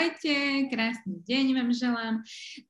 [0.00, 2.14] ahojte, krásny deň vám želám.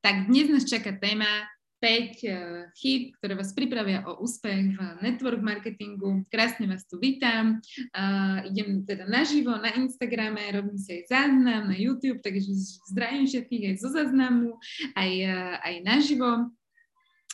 [0.03, 1.47] Tak dnes nás čaká téma
[1.79, 6.27] 5 uh, chýb, ktoré vás pripravia o úspech v network marketingu.
[6.27, 7.63] Krásne vás tu vítam.
[7.95, 12.51] Uh, idem teda naživo na Instagrame, robím si aj záznam na YouTube, takže
[12.91, 14.59] zdravím všetkých aj zo záznamu,
[14.99, 16.51] aj, uh, aj naživo.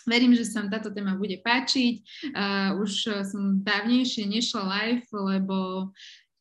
[0.04, 2.04] Verím, že sa vám táto téma bude páčiť.
[2.36, 5.88] Uh, už som dávnejšie nešla live, lebo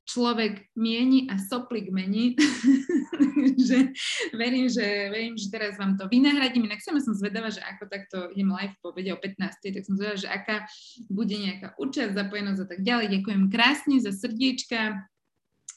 [0.05, 2.37] človek mieni a soplik mení.
[3.67, 3.91] že
[4.33, 6.69] verím, že, verím, že teraz vám to vynahradím.
[6.69, 9.37] Inak sama som zvedavá, že ako takto idem live po obede o 15.
[9.61, 10.65] Tak som zvedavá, že aká
[11.09, 13.05] bude nejaká účasť, zapojenosť a tak ďalej.
[13.19, 15.05] Ďakujem krásne za srdiečka.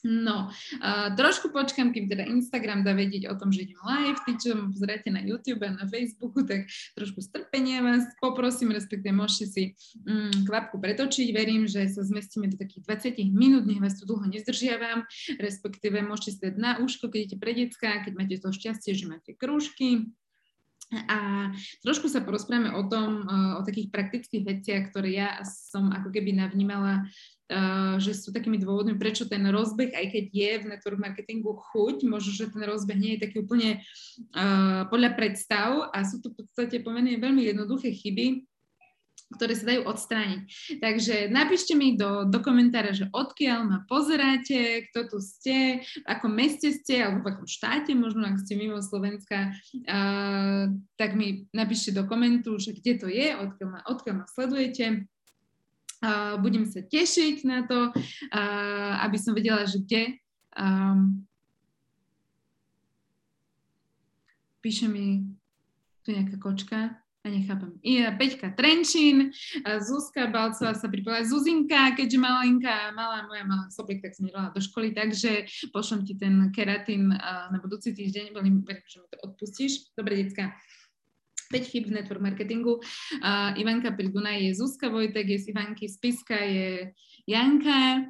[0.03, 0.47] No,
[0.79, 4.19] uh, trošku počkám, kým teda Instagram dá vedieť o tom, že idem live.
[4.23, 9.11] Tí, čo ma pozeráte na YouTube a na Facebooku, tak trošku strpenia vás poprosím, respektíve
[9.11, 9.63] môžete si
[10.07, 11.27] um, kvapku pretočiť.
[11.35, 15.03] Verím, že sa zmestíme do takých 20 minút, nech vás tu dlho nezdržiavam,
[15.35, 19.31] respektíve môžete si na úško, keď idete pre decka, keď máte to šťastie, že máte
[19.35, 20.07] krúžky,
[20.89, 21.49] a
[21.85, 23.25] trošku sa porozprávame o tom,
[23.57, 27.05] o takých praktických veciach, ktoré ja som ako keby navnímala
[27.49, 32.05] Uh, že sú takými dôvodmi, prečo ten rozbeh, aj keď je v network marketingu chuť,
[32.05, 33.81] možno, že ten rozbeh nie je taký úplne
[34.37, 35.89] uh, podľa predstav.
[35.89, 38.45] A sú to v podstate pomerne veľmi jednoduché chyby,
[39.29, 40.41] ktoré sa dajú odstrániť.
[40.81, 46.33] Takže napíšte mi do, do komentára, že odkiaľ ma pozeráte, kto tu ste, v akom
[46.33, 50.65] meste ste, alebo v akom štáte, možno ak ste mimo Slovenska, uh,
[50.97, 55.05] tak mi napíšte do komentu, že kde to je, odkiaľ ma, odkiaľ ma sledujete
[55.99, 60.15] Uh, budem sa tešiť na to, uh, aby som vedela, že kde.
[60.55, 61.27] Um,
[64.63, 65.27] píše mi
[66.07, 67.75] tu nejaká kočka a nechápem.
[67.83, 69.31] I Peťka Trenčín,
[69.83, 74.61] Zuzka Balcová sa pripojila, Zuzinka, keďže malinka, malá moja malá soplik, tak som nedala do
[74.63, 75.43] školy, takže
[75.75, 79.91] pošlem ti ten keratín uh, na budúci týždeň, veľmi verím, že mi to odpustíš.
[79.99, 80.55] Dobre, decka.
[81.49, 82.77] 5 chyb v network marketingu.
[83.19, 86.93] Uh, Ivanka pri Dunaj je Zuzka Vojtek, je z Ivanky Spiska, je
[87.25, 88.05] Janka.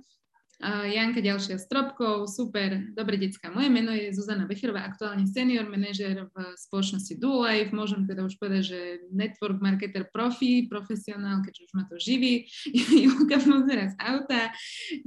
[0.60, 3.48] Janka ďalšia stropkou, super, dobre decka.
[3.48, 7.72] Moje meno je Zuzana Becherová, aktuálne senior manažer v spoločnosti Duolife.
[7.72, 12.52] Môžem teda už povedať, že network marketer profi, profesionál, keďže už ma to živí.
[13.08, 14.52] Julka pozera z auta.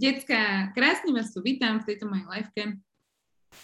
[0.00, 2.80] Decka, krásne vás tu vítam v tejto mojej liveke.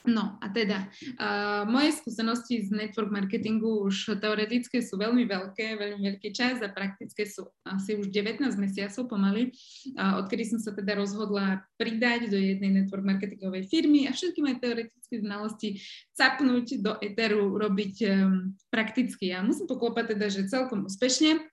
[0.04, 0.88] No a teda,
[1.18, 6.68] uh, moje skúsenosti z network marketingu už teoretické sú veľmi veľké, veľmi veľký čas a
[6.68, 9.50] praktické sú asi už 19 mesiacov pomaly,
[9.96, 14.60] uh, odkedy som sa teda rozhodla pridať do jednej network marketingovej firmy a všetky moje
[14.60, 15.80] teoretické znalosti
[16.14, 19.32] capnúť do Eteru, robiť um, prakticky.
[19.32, 21.48] Ja musím poklopať teda, že celkom úspešne.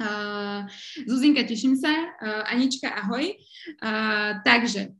[0.00, 0.64] Uh,
[1.04, 1.92] Zuzinka, teším sa.
[1.92, 3.36] Uh, Anička, ahoj.
[3.84, 4.96] Uh, takže,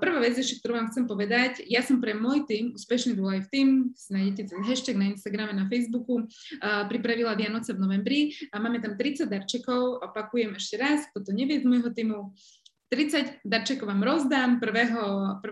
[0.00, 3.92] prvá vec ešte, ktorú vám chcem povedať, ja som pre môj tým, úspešný Life Team,
[3.92, 8.80] si nájdete ten hashtag na Instagrame, na Facebooku, uh, pripravila Vianoce v novembri a máme
[8.80, 12.32] tam 30 darčekov, opakujem ešte raz, kto to nevie z môjho týmu,
[12.88, 15.42] 30 darčekov vám rozdám 1.11.,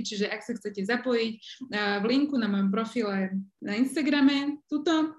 [0.00, 1.32] čiže ak sa chcete zapojiť
[2.00, 5.12] v linku na mojom profile na Instagrame, tuto,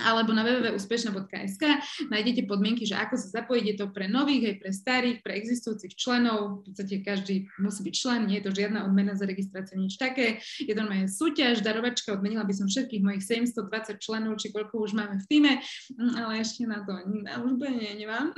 [0.00, 1.64] alebo na www.úspešná.sk
[2.08, 3.64] nájdete podmienky, že ako sa zapojiť.
[3.64, 6.64] Je to pre nových, aj pre starých, pre existujúcich členov.
[6.64, 10.40] V podstate každý musí byť člen, nie je to žiadna odmena za registráciu, nič také.
[10.62, 14.96] Je to moja súťaž, darovačka, odmenila by som všetkých mojich 720 členov, či koľko už
[14.96, 16.96] máme v týme, mm, ale ešte na to
[17.44, 18.32] už úplne nemám.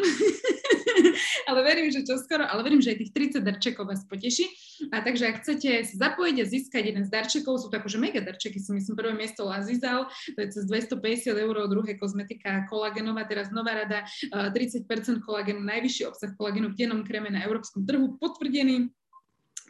[1.49, 4.51] ale verím, že čo skoro, ale verím, že aj tých 30 darčekov vás poteší.
[4.94, 8.22] A takže ak chcete sa zapojiť a získať jeden z darčekov, sú to akože mega
[8.22, 13.50] darčeky, si myslím, prvé miesto Lazizal, to je cez 250 eur, druhé kozmetika kolagenová, teraz
[13.50, 14.87] nová rada, 30%
[15.27, 18.94] kolagenu, najvyšší obsah kolagenu v dennom kreme na európskom trhu, potvrdený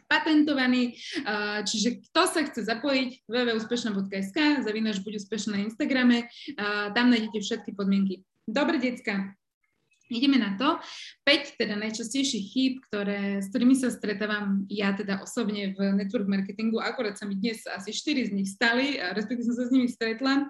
[0.05, 0.93] patentovaný,
[1.65, 6.29] čiže kto sa chce zapojiť, www.úspešná.sk, zavinaš buď úspešná na Instagrame,
[6.93, 8.21] tam nájdete všetky podmienky.
[8.45, 9.33] Dobre, decka,
[10.05, 10.77] Ideme na to.
[11.25, 16.77] 5 teda najčastejších chýb, ktoré, s ktorými sa stretávam ja teda osobne v network marketingu.
[16.77, 20.45] Akorát sa mi dnes asi 4 z nich stali, respektíve som sa s nimi stretla.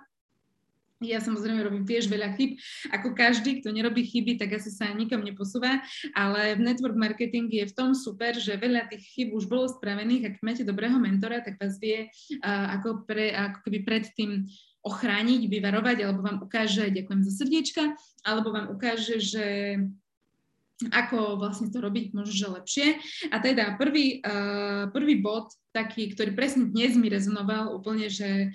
[1.03, 2.55] Ja samozrejme robím tiež veľa chyb.
[2.87, 5.83] Ako každý, kto nerobí chyby, tak asi sa nikam neposúva,
[6.15, 10.23] ale v network marketing je v tom super, že veľa tých chyb už bolo spravených.
[10.31, 14.47] Ak máte dobrého mentora, tak vás vie uh, ako, pre, ako keby predtým
[14.85, 17.83] ochrániť, vyvarovať, alebo vám ukáže, ďakujem za srdiečka,
[18.21, 19.45] alebo vám ukáže, že
[20.93, 22.99] ako vlastne to robiť možno, lepšie.
[23.31, 28.51] A teda prvý, uh, prvý bod, taký, ktorý presne dnes mi rezonoval úplne, že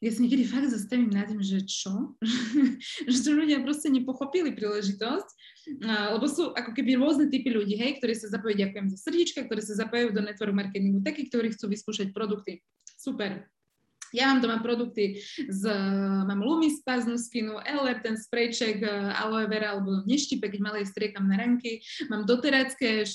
[0.00, 2.16] ja si niekedy fakt zastavím nad tým, že čo?
[3.12, 5.28] že to ľudia proste nepochopili príležitosť,
[6.16, 9.60] lebo sú ako keby rôzne typy ľudí, hej, ktorí sa zapojujú, ďakujem za srdiečka, ktorí
[9.60, 12.64] sa zapájajú do network marketingu, takí, ktorí chcú vyskúšať produkty.
[12.96, 13.44] Super.
[14.10, 15.62] Ja mám doma produkty z,
[16.26, 21.30] mám Lumis Paznu skinu, Eller, ten sprejček e, aloe vera alebo neštipe, keď malej striekam
[21.30, 21.78] na ranky.
[22.10, 23.06] Mám doterácké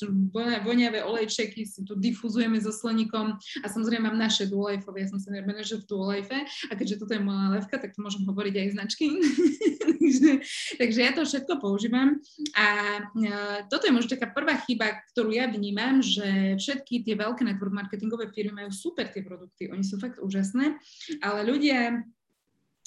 [0.63, 5.35] voňavé olejčeky, si tu difuzujeme so sleníkom a samozrejme mám naše duolejfové, ja som sa
[5.43, 9.05] manažer v duolejfe a keďže toto je moja levka, tak to môžem hovoriť aj značky.
[9.83, 10.31] takže,
[10.79, 12.23] takže ja to všetko používam.
[12.55, 12.67] A
[13.03, 17.75] uh, toto je možno taká prvá chyba, ktorú ja vnímam, že všetky tie veľké network
[17.75, 20.77] marketingové firmy majú super tie produkty, oni sú fakt úžasné
[21.21, 21.99] ale ľudia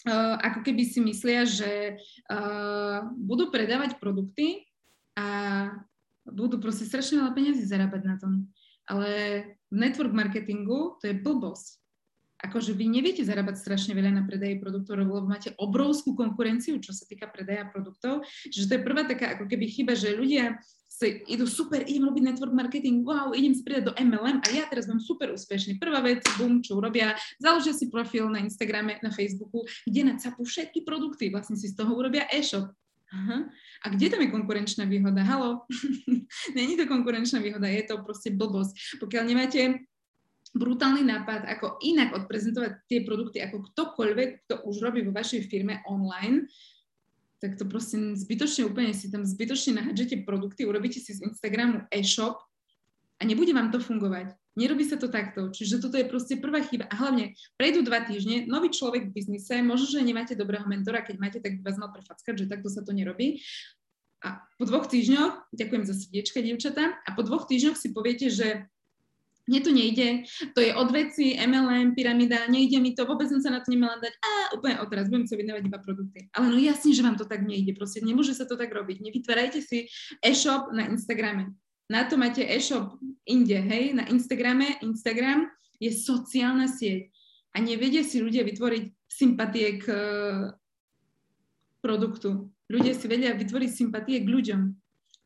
[0.09, 1.99] uh, ako keby si myslia, že
[2.31, 4.67] uh, budú predávať produkty
[5.19, 5.29] a
[6.29, 8.47] budú proste strašne veľa peniazy zarábať na tom.
[8.89, 9.11] Ale
[9.69, 11.77] v network marketingu to je blbosť.
[12.39, 17.03] Akože vy neviete zarábať strašne veľa na predaji produktov, lebo máte obrovskú konkurenciu, čo sa
[17.03, 18.23] týka predaja produktov.
[18.47, 20.55] Čiže to je prvá taká ako keby chyba, že ľudia
[20.99, 24.67] si idú super, idem robiť network marketing, wow, idem si pridať do MLM a ja
[24.67, 25.79] teraz budem super úspešný.
[25.79, 30.83] Prvá vec, bum, čo urobia, založia si profil na Instagrame, na Facebooku, kde nacapú všetky
[30.83, 32.75] produkty, vlastne si z toho urobia e-shop.
[33.09, 33.47] Aha.
[33.49, 35.23] A kde tam je konkurenčná výhoda?
[35.23, 35.65] Halo?
[36.59, 38.99] Není to konkurenčná výhoda, je to proste blbosť.
[38.99, 39.89] Pokiaľ nemáte
[40.53, 45.81] brutálny nápad, ako inak odprezentovať tie produkty, ako ktokoľvek, kto už robí vo vašej firme
[45.87, 46.51] online,
[47.39, 52.43] tak to proste zbytočne úplne si tam zbytočne nahádžete produkty, urobíte si z Instagramu e-shop
[53.19, 54.35] a nebude vám to fungovať.
[54.59, 55.55] Nerobí sa to takto.
[55.55, 56.91] Čiže toto je proste prvá chyba.
[56.91, 61.17] A hlavne, prejdú dva týždne, nový človek v biznise, možno, že nemáte dobrého mentora, keď
[61.23, 63.39] máte, tak vás mal prefackať, že takto sa to nerobí.
[64.27, 68.67] A po dvoch týždňoch, ďakujem za srdiečka, dievčatá, a po dvoch týždňoch si poviete, že
[69.49, 70.09] mne to nejde,
[70.53, 73.97] to je od veci, MLM, pyramida, nejde mi to, vôbec som sa na to nemala
[73.99, 76.29] dať, a úplne odraz, budem sa vydávať iba produkty.
[76.37, 79.01] Ale no jasne, že vám to tak nejde, proste nemôže sa to tak robiť.
[79.01, 79.89] Nevytvárajte si
[80.21, 81.57] e-shop na Instagrame.
[81.89, 84.77] Na to máte e-shop inde, hej, na Instagrame.
[84.85, 85.49] Instagram
[85.81, 87.09] je sociálna sieť
[87.57, 89.87] a nevedia si ľudia vytvoriť sympatie k
[91.81, 92.53] produktu.
[92.69, 94.61] Ľudia si vedia vytvoriť sympatie k ľuďom.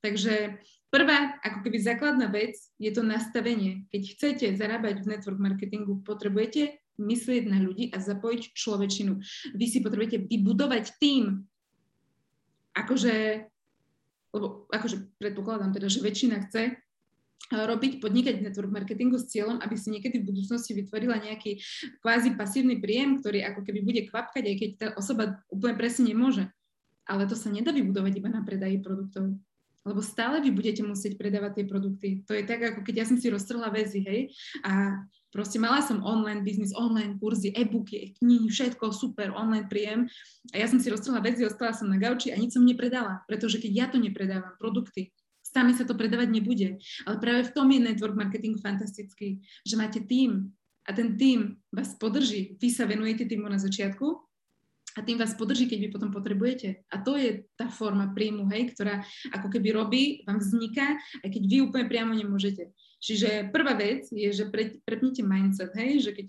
[0.02, 3.88] Takže Prvá, ako keby základná vec, je to nastavenie.
[3.88, 9.16] Keď chcete zarábať v network marketingu, potrebujete myslieť na ľudí a zapojiť človečinu.
[9.56, 11.48] Vy si potrebujete vybudovať tým.
[12.76, 13.48] Akože,
[14.36, 16.76] lebo akože predpokladám teda, že väčšina chce
[17.48, 21.56] robiť, podnikať v network marketingu s cieľom, aby si niekedy v budúcnosti vytvorila nejaký
[22.04, 26.52] kvázi pasívny príjem, ktorý ako keby bude kvapkať, aj keď tá osoba úplne presne nemôže.
[27.08, 29.40] Ale to sa nedá vybudovať iba na predaji produktov
[29.82, 32.08] lebo stále vy budete musieť predávať tie produkty.
[32.30, 34.20] To je tak, ako keď ja som si roztrhla väzy, hej,
[34.62, 35.02] a
[35.34, 40.06] proste mala som online biznis, online kurzy, e-booky, knihy, všetko super, online príjem
[40.52, 43.58] a ja som si roztrhla väzy, ostala som na gauči a nič som nepredala, pretože
[43.58, 45.10] keď ja to nepredávam, produkty,
[45.42, 46.80] sami sa to predávať nebude.
[47.04, 50.48] Ale práve v tom je network marketing fantastický, že máte tým
[50.88, 52.56] a ten tým vás podrží.
[52.58, 54.31] Vy sa venujete týmu na začiatku
[54.96, 56.84] a tým vás podrží, keď vy potom potrebujete.
[56.92, 59.00] A to je tá forma príjmu, hej, ktorá
[59.32, 62.72] ako keby robí, vám vzniká, aj keď vy úplne priamo nemôžete.
[63.02, 66.26] Čiže prvá vec je, že pre, prepnite mindset, hej, že keď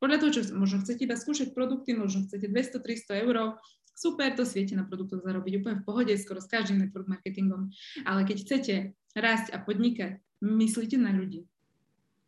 [0.00, 3.60] podľa toho, čo možno chcete iba skúšať produkty, možno chcete 200-300 eur,
[3.92, 7.68] super, to si viete na produktoch zarobiť úplne v pohode, skoro s každým network marketingom.
[8.08, 8.74] Ale keď chcete
[9.12, 11.44] rásť a podnikať, myslíte na ľudí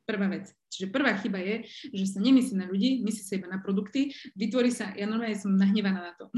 [0.02, 0.50] prvá vec.
[0.73, 4.73] Čiže prvá chyba je, že sa nemyslí na ľudí, myslí sa iba na produkty, vytvorí
[4.73, 6.32] sa, ja normálne som nahnevaná na to,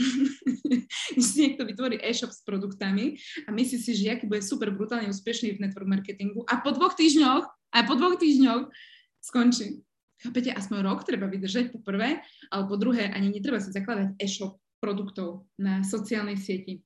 [1.16, 3.16] že si niekto vytvorí e-shop s produktami
[3.46, 6.98] a myslí si, že aký bude super brutálne úspešný v network marketingu a po dvoch
[6.98, 8.68] týždňoch, a po dvoch týždňoch
[9.24, 9.82] skončí.
[10.20, 14.56] Chápete, aspoň rok treba vydržať po prvé, ale po druhé ani netreba si zakladať e-shop
[14.80, 16.84] produktov na sociálnej sieti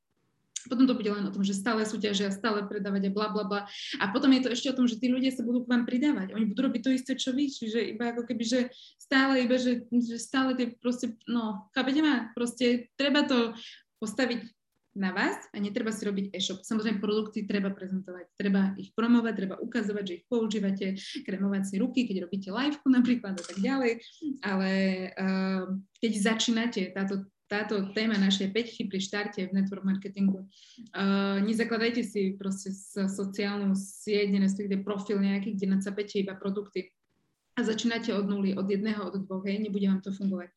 [0.66, 3.60] potom to bude len o tom, že stále súťažia, stále predávať a bla bla bla.
[4.02, 6.34] A potom je to ešte o tom, že tí ľudia sa budú k vám pridávať.
[6.34, 8.60] Oni budú robiť to isté, čo vy, čiže iba ako keby, že
[8.98, 12.34] stále iba, že, že stále tie proste, no, chápete ma?
[12.34, 13.54] Proste treba to
[14.02, 14.42] postaviť
[14.98, 16.66] na vás a netreba si robiť e-shop.
[16.66, 20.86] Samozrejme, produkty treba prezentovať, treba ich promovať, treba ukazovať, že ich používate,
[21.22, 24.02] kremovať si ruky, keď robíte live napríklad a tak ďalej,
[24.42, 24.70] ale
[25.14, 25.64] uh,
[26.02, 30.44] keď začínate, táto táto téma našej peťky pri štarte v network marketingu.
[30.92, 32.70] Uh, nezakladajte si proste
[33.08, 36.92] sociálnu sieť, respektíve profil nejaký, kde nacapete iba produkty
[37.58, 40.54] a začínate od nuly, od jedného, od dvoch, hej, nebude vám to fungovať.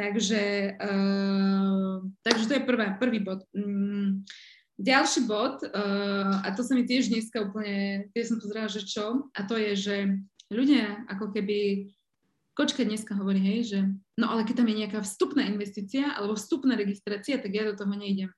[0.00, 0.42] Takže,
[0.80, 3.44] uh, takže to je prvá, prvý bod.
[3.52, 4.24] Mm,
[4.80, 9.28] ďalší bod, uh, a to sa mi tiež dneska úplne, tiež som pozerala, že čo,
[9.28, 9.96] a to je, že
[10.48, 11.92] ľudia ako keby
[12.58, 13.78] kočka dneska hovorí, hej, že
[14.18, 17.94] no ale keď tam je nejaká vstupná investícia alebo vstupná registrácia, tak ja do toho
[17.94, 18.34] nejdem.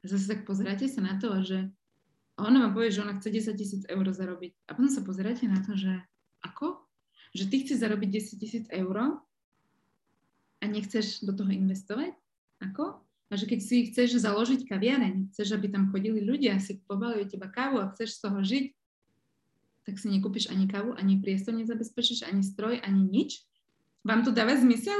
[0.00, 1.68] A zase tak pozeráte sa na to, že
[2.40, 4.56] ona vám povie, že ona chce 10 tisíc eur zarobiť.
[4.64, 5.92] A potom sa pozeráte na to, že
[6.40, 6.88] ako?
[7.36, 9.20] Že ty chceš zarobiť 10 tisíc eur
[10.56, 12.16] a nechceš do toho investovať?
[12.64, 13.04] Ako?
[13.28, 17.28] A že keď si chceš založiť kaviareň, chceš, aby tam chodili ľudia, si kupovali od
[17.28, 18.64] teba kávu a chceš z toho žiť,
[19.84, 23.44] tak si nekúpiš ani kávu, ani priestor nezabezpečíš, ani stroj, ani nič,
[24.04, 24.96] vám to dáva zmysel?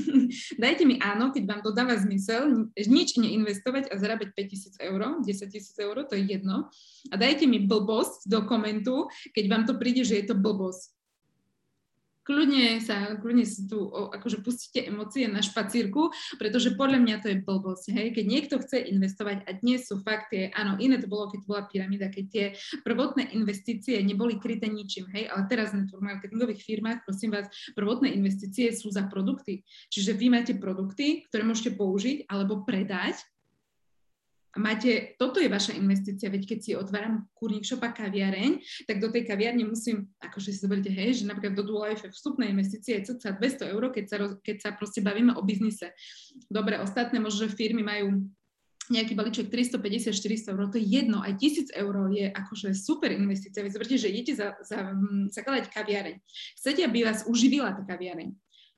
[0.62, 5.52] Dajte mi áno, keď vám to dáva zmysel, nič neinvestovať a zarábať 5000 eur, 10
[5.52, 6.68] tisíc eur, to je jedno.
[7.08, 10.93] A dajte mi blbosť do komentu, keď vám to príde, že je to blbosť
[12.24, 17.44] kľudne sa, kľudne sa tu akože pustíte emócie na špacírku, pretože podľa mňa to je
[17.44, 21.40] blbosť, hej, keď niekto chce investovať a dnes sú fakty, áno, iné to bolo, keď
[21.44, 22.44] bola pyramída, keď tie
[22.82, 28.10] prvotné investície neboli kryté ničím, hej, ale teraz v network marketingových firmách, prosím vás, prvotné
[28.16, 29.62] investície sú za produkty.
[29.92, 33.20] Čiže vy máte produkty, ktoré môžete použiť alebo predať
[34.56, 39.26] máte, toto je vaša investícia, veď keď si otváram kurník šopa kaviareň, tak do tej
[39.26, 43.74] kaviarne musím, akože si zoberte, hej, že napríklad do Dualife vstupná investícia je cca 200
[43.74, 45.90] eur, keď sa, keď sa proste bavíme o biznise.
[46.46, 48.26] Dobre, ostatné možno, že firmy majú
[48.92, 53.64] nejaký balíček 350-400 eur, to je jedno, aj 1000 eur je akože super investícia.
[53.64, 56.16] Vy zoberte, že idete za, za, hm, zakladať kaviareň.
[56.60, 58.28] Chcete, aby vás uživila tá kaviareň.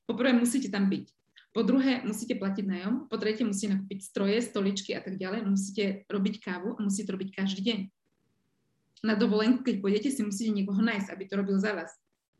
[0.07, 1.16] Poprvé musíte tam byť.
[1.57, 3.09] Po druhé, musíte platiť nájom.
[3.09, 5.41] Po tretie, musíte nakúpiť stroje, stoličky a tak ďalej.
[5.41, 7.79] Musíte robiť kávu a musíte robiť každý deň.
[9.01, 11.89] Na dovolenku, keď pôjdete, si musíte niekoho nájsť, aby to robil za vás.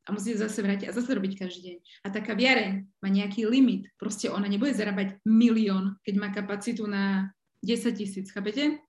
[0.06, 1.78] A musíte zase vrátiť a zase robiť každý deň.
[2.06, 3.90] A tá kaviareň má nejaký limit.
[3.98, 7.34] Proste ona nebude zarábať milión, keď má kapacitu na
[7.66, 8.86] 10 tisíc, chápete?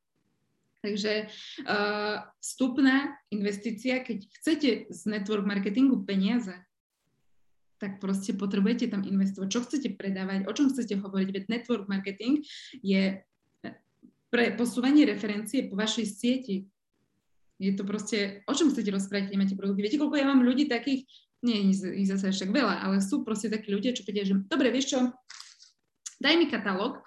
[0.84, 1.32] Takže
[1.64, 6.52] uh, vstupná investícia, keď chcete z network marketingu peniaze,
[7.78, 9.48] tak proste potrebujete tam investovať.
[9.48, 12.42] Čo chcete predávať, o čom chcete hovoriť, veď network marketing
[12.82, 13.22] je
[14.28, 16.56] pre posúvanie referencie po vašej sieti.
[17.58, 19.80] Je to proste, o čom chcete rozprávať, keď máte produkty.
[19.82, 21.08] Viete, koľko ja mám ľudí takých,
[21.42, 24.94] nie je zase však veľa, ale sú proste takí ľudia, čo povedia, že dobre, vieš
[24.94, 24.98] čo,
[26.18, 27.02] daj mi katalóg,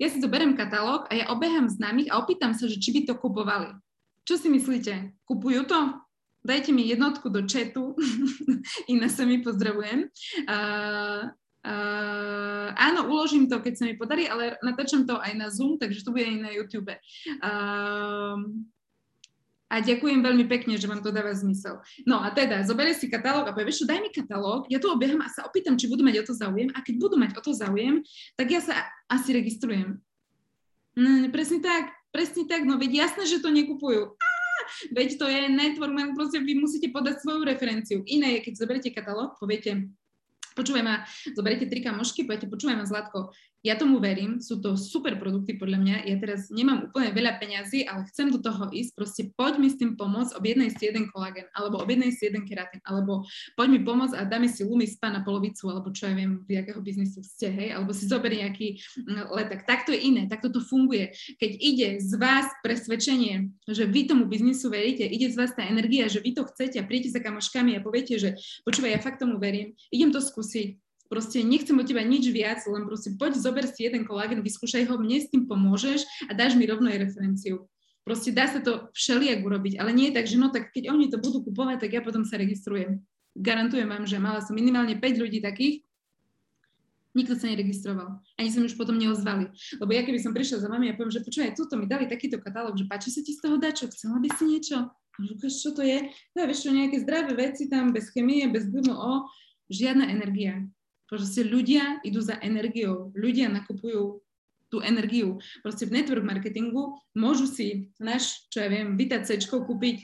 [0.00, 3.14] ja si zoberiem katalóg a ja obehám známych a opýtam sa, že či by to
[3.16, 3.76] kupovali.
[4.24, 5.20] Čo si myslíte?
[5.28, 6.03] Kupujú to?
[6.44, 7.96] Dajte mi jednotku do chatu,
[8.92, 10.12] iná sa mi pozdravujem.
[10.44, 11.32] Uh,
[11.64, 16.04] uh, áno, uložím to, keď sa mi podarí, ale natáčam to aj na Zoom, takže
[16.04, 16.92] to bude aj na YouTube.
[17.40, 18.44] Uh,
[19.72, 21.82] a ďakujem veľmi pekne, že vám to dáva zmysel.
[22.06, 25.24] No a teda, zoberie si katalóg a povie, vieš daj mi katalóg, ja to obieham
[25.24, 27.50] a sa opýtam, či budú mať o to záujem a keď budú mať o to
[27.56, 28.04] záujem,
[28.38, 29.98] tak ja sa asi registrujem.
[30.94, 34.14] No, presne tak, presne tak, no veď jasné, že to nekupujú.
[34.14, 34.33] Á,
[34.96, 38.02] veď to je network, proste vy musíte podať svoju referenciu.
[38.04, 39.88] Iné je, keď zoberiete katalóg, poviete,
[40.58, 45.16] počúvaj ma, zoberiete tri kamošky, poviete, počúvaj ma, Zlatko, ja tomu verím, sú to super
[45.16, 45.96] produkty podľa mňa.
[46.04, 48.92] Ja teraz nemám úplne veľa peňazí, ale chcem do toho ísť.
[48.92, 52.84] Proste poď mi s tým pomôcť, objednej si jeden kolagen, alebo objednej si jeden keratín,
[52.84, 53.24] alebo
[53.56, 56.76] poď mi pomôcť a dáme si spa na polovicu, alebo čo ja viem, v jakého
[56.84, 59.64] biznisu ste, hej, alebo si zober nejaký mm, letak.
[59.64, 61.16] Takto je iné, takto to funguje.
[61.40, 66.04] Keď ide z vás presvedčenie, že vy tomu biznisu veríte, ide z vás tá energia,
[66.12, 68.36] že vy to chcete a príjete sa kamoškami a poviete, že
[68.68, 70.83] počúvaj, ja fakt tomu verím, idem to skúsiť,
[71.14, 74.98] proste nechcem od teba nič viac, len proste poď, zober si jeden kolágen, vyskúšaj ho,
[74.98, 77.70] mne s tým pomôžeš a dáš mi rovno aj referenciu.
[78.02, 81.06] Proste dá sa to všelijak urobiť, ale nie je tak, že no tak keď oni
[81.06, 82.98] to budú kupovať, tak ja potom sa registrujem.
[83.38, 85.86] Garantujem vám, že mala som minimálne 5 ľudí takých,
[87.14, 88.18] nikto sa neregistroval.
[88.34, 89.46] Ani sa mi už potom neozvali.
[89.78, 92.42] Lebo ja keby som prišla za vami a poviem, že počúvaj, túto mi dali takýto
[92.42, 94.90] katalóg, že páči sa ti z toho dačo, chcela by si niečo?
[94.90, 96.10] A ukáž, čo to je?
[96.34, 99.30] No, vieš čo, nejaké zdravé veci tam, bez chemie, bez GMO,
[99.70, 100.66] žiadna energia.
[101.04, 104.24] Proste ľudia idú za energiou, ľudia nakupujú
[104.72, 105.38] tú energiu.
[105.62, 110.02] Proste v network marketingu môžu si náš, čo ja viem, Vita C kúpiť,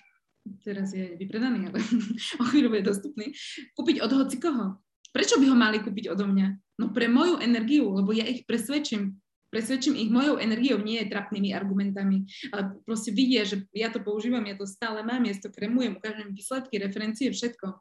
[0.62, 1.82] teraz je vypredaný, ale
[2.40, 3.34] o chvíľu bude dostupný,
[3.74, 4.78] kúpiť od hoci koho.
[5.10, 6.78] Prečo by ho mali kúpiť odo mňa?
[6.78, 9.18] No pre moju energiu, lebo ja ich presvedčím.
[9.50, 12.22] Presvedčím ich mojou energiou, nie trapnými argumentami.
[12.54, 16.30] Ale proste vidia, že ja to používam, ja to stále mám, ja to kremujem, ukážem
[16.30, 17.74] výsledky, referencie, všetko.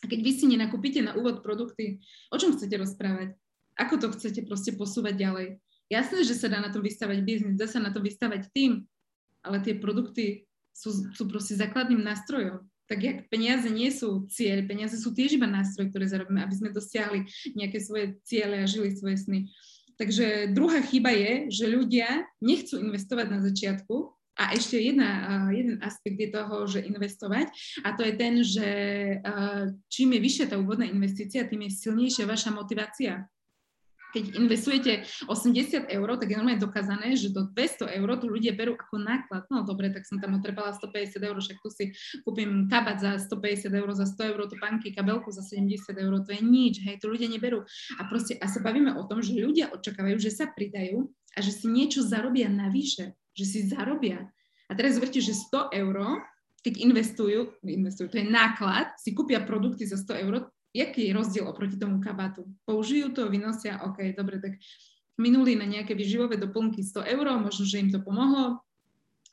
[0.00, 2.00] A keď vy si nenakúpite na úvod produkty,
[2.32, 3.36] o čom chcete rozprávať?
[3.76, 5.48] Ako to chcete proste posúvať ďalej?
[5.90, 8.86] Jasné, že sa dá na to vystavať biznis, dá sa na to vystavať tým,
[9.42, 12.64] ale tie produkty sú, sú proste základným nástrojom.
[12.90, 16.74] Tak jak peniaze nie sú cieľ, peniaze sú tiež iba nástroj, ktoré zarobíme, aby sme
[16.74, 19.40] dosiahli nejaké svoje ciele a žili svoje sny.
[19.94, 26.18] Takže druhá chyba je, že ľudia nechcú investovať na začiatku, a ešte jedna, jeden aspekt
[26.18, 27.50] je toho, že investovať
[27.84, 28.68] a to je ten, že
[29.90, 33.28] čím je vyššia tá úvodná investícia, tým je silnejšia vaša motivácia
[34.10, 34.92] keď investujete
[35.30, 39.46] 80 eur, tak je normálne dokázané, že do 200 eur tu ľudia berú ako náklad.
[39.48, 41.94] No dobre, tak som tam otrebala 150 eur, však tu si
[42.26, 46.42] kúpim kabát za 150 eur, za 100 eur, panky, kabelku za 70 eur, to je
[46.42, 47.62] nič, hej, tu ľudia neberú.
[47.98, 51.54] A proste, a sa bavíme o tom, že ľudia očakávajú, že sa pridajú a že
[51.54, 54.28] si niečo zarobia navyše, že si zarobia.
[54.70, 56.22] A teraz zoberte, že 100 eur,
[56.62, 60.34] keď investujú, investujú, to je náklad, si kúpia produkty za 100 eur,
[60.70, 62.46] jaký je rozdiel oproti tomu kabátu?
[62.62, 64.54] Použijú to, vynosia, OK, dobre, tak
[65.18, 68.62] minuli na nejaké vyživové doplnky 100 eur, možno, že im to pomohlo,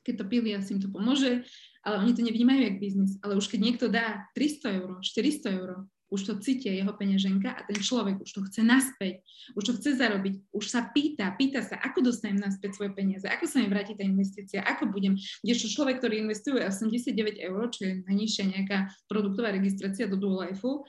[0.08, 1.44] keď to pili, asi im to pomôže,
[1.84, 3.20] ale oni to nevnímajú jak biznis.
[3.20, 5.70] Ale už keď niekto dá 300 eur, 400 eur,
[6.08, 9.20] už to cítia jeho peňaženka a ten človek už to chce naspäť,
[9.60, 13.44] už to chce zarobiť, už sa pýta, pýta sa, ako dostanem naspäť svoje peniaze, ako
[13.44, 17.12] sa mi vráti tá investícia, ako budem, kdežto človek, ktorý investuje 89
[17.44, 18.78] eur, čo je najnižšia nejaká
[19.12, 20.88] produktová registrácia do Dual Lifeu,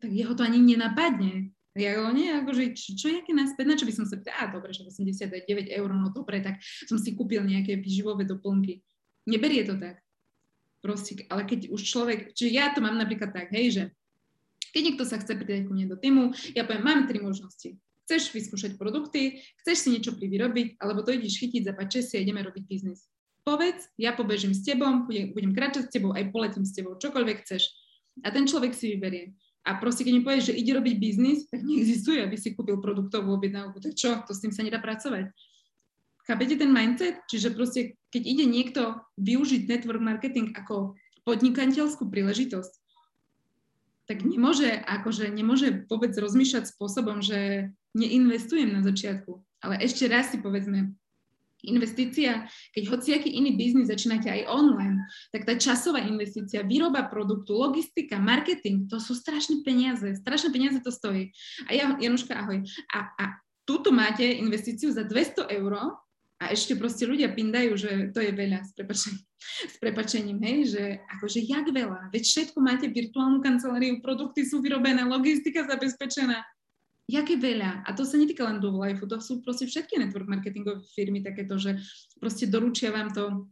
[0.00, 1.52] tak jeho to ani nenapadne.
[1.76, 4.50] Ja ho nie, akože, čo, čo je naspäť, na čo by som sa pýtala, a
[4.50, 8.82] dobre, že 89 eur, no dobre, tak som si kúpil nejaké výživové doplnky.
[9.28, 10.02] Neberie to tak.
[10.80, 13.82] Proste, ale keď už človek, čiže ja to mám napríklad tak, hej, že
[14.70, 17.74] keď niekto sa chce pridať ku mne do týmu, ja poviem, mám tri možnosti.
[18.06, 22.42] Chceš vyskúšať produkty, chceš si niečo privyrobiť, alebo to ideš chytiť, zapáče si a ideme
[22.42, 23.06] robiť biznis.
[23.46, 27.36] Povedz, ja pobežím s tebou, budem, budem kráčať s tebou, aj poletím s tebou, čokoľvek
[27.46, 27.70] chceš.
[28.26, 29.32] A ten človek si vyberie.
[29.64, 33.36] A proste, keď mi povieš, že ide robiť biznis, tak neexistuje, aby si kúpil produktovú
[33.36, 33.80] objednávku.
[33.80, 34.24] Tak čo?
[34.24, 35.28] To s tým sa nedá pracovať.
[36.24, 37.20] Chápete ten mindset?
[37.28, 40.96] Čiže proste, keď ide niekto využiť network marketing ako
[41.28, 42.79] podnikateľskú príležitosť,
[44.10, 49.38] tak nemôže, akože nemôže vôbec rozmýšľať spôsobom, že neinvestujem na začiatku.
[49.62, 50.98] Ale ešte raz si povedzme,
[51.62, 58.18] investícia, keď hociaký iný biznis začínate aj online, tak tá časová investícia, výroba produktu, logistika,
[58.18, 60.18] marketing, to sú strašné peniaze.
[60.18, 61.30] Strašné peniaze to stojí.
[61.68, 62.66] A ja, Januška, ahoj.
[62.90, 63.24] A, a
[63.62, 66.02] tuto máte investíciu za 200 eur
[66.40, 69.20] a ešte proste ľudia pindajú, že to je veľa s prepačením,
[69.68, 70.84] s prepačením hej, že
[71.20, 76.40] akože jak veľa, veď všetko máte virtuálnu kanceláriu, produkty sú vyrobené, logistika zabezpečená.
[77.10, 77.82] Jaké veľa.
[77.84, 81.58] A to sa netýka len do Life, to sú proste všetky network marketingové firmy takéto,
[81.58, 81.74] že
[82.22, 83.50] proste doručia vám to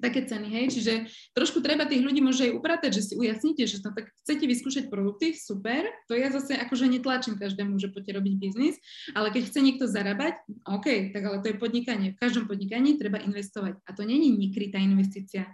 [0.00, 0.92] také ceny, hej, čiže
[1.36, 4.84] trošku treba tých ľudí môže aj upratať, že si ujasníte, že no, tak chcete vyskúšať
[4.88, 8.76] produkty, super, to ja zase akože netlačím každému, že poďte robiť biznis,
[9.12, 12.16] ale keď chce niekto zarábať, OK, tak ale to je podnikanie.
[12.16, 15.52] V každom podnikaní treba investovať a to není nikrytá investícia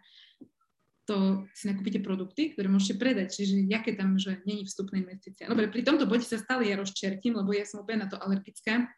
[1.08, 3.40] to si nakúpite produkty, ktoré môžete predať.
[3.40, 5.48] Čiže jaké tam, že není vstupná investícia.
[5.48, 8.92] Dobre, pri tomto bode sa stále ja rozčertím, lebo ja som úplne na to alergická.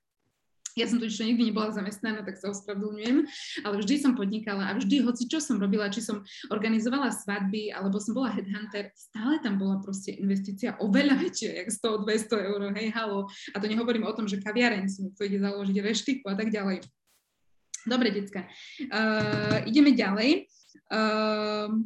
[0.78, 3.26] Ja som totiž nikdy nebola zamestnaná, tak sa ospravedlňujem,
[3.66, 7.98] ale vždy som podnikala a vždy, hoci čo som robila, či som organizovala svadby, alebo
[7.98, 13.26] som bola headhunter, stále tam bola proste investícia oveľa väčšia, jak 100-200 eur, hej, halo.
[13.52, 16.86] A to nehovorím o tom, že kaviareň si niekto ide založiť reštiku a tak ďalej.
[17.88, 18.44] Dobre, decka.
[18.92, 20.44] Uh, ideme ďalej.
[20.92, 21.80] Uh,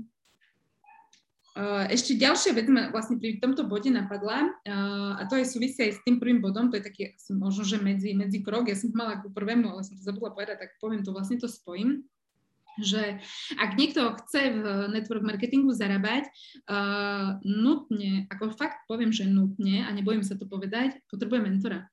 [1.87, 5.93] ešte ďalšia vec ma vlastne pri tomto bode napadla uh, a to aj súvisí aj
[5.95, 9.23] s tým prvým bodom, to je taký možno, že medzi, medzi krok, ja som mala
[9.23, 12.03] ako prvému, ale som to zabudla povedať, tak poviem to, vlastne to spojím
[12.75, 13.23] že
[13.55, 16.27] ak niekto chce v network marketingu zarábať,
[16.67, 21.87] uh, nutne, ako fakt poviem, že nutne, a nebojím sa to povedať, potrebuje mentora.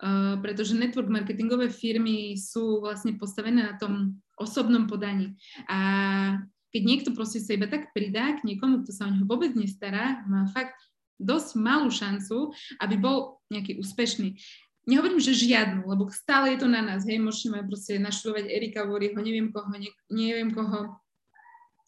[0.00, 5.36] Uh, pretože network marketingové firmy sú vlastne postavené na tom osobnom podaní.
[5.68, 6.40] A
[6.70, 10.22] keď niekto proste sa iba tak pridá k niekomu, kto sa o neho vôbec nestará,
[10.26, 10.74] má fakt
[11.20, 14.40] dosť malú šancu, aby bol nejaký úspešný.
[14.88, 19.20] Nehovorím, že žiadnu, lebo stále je to na nás, hej, môžeme proste naštudovať Erika Voryho,
[19.20, 20.96] neviem koho, ne, neviem koho,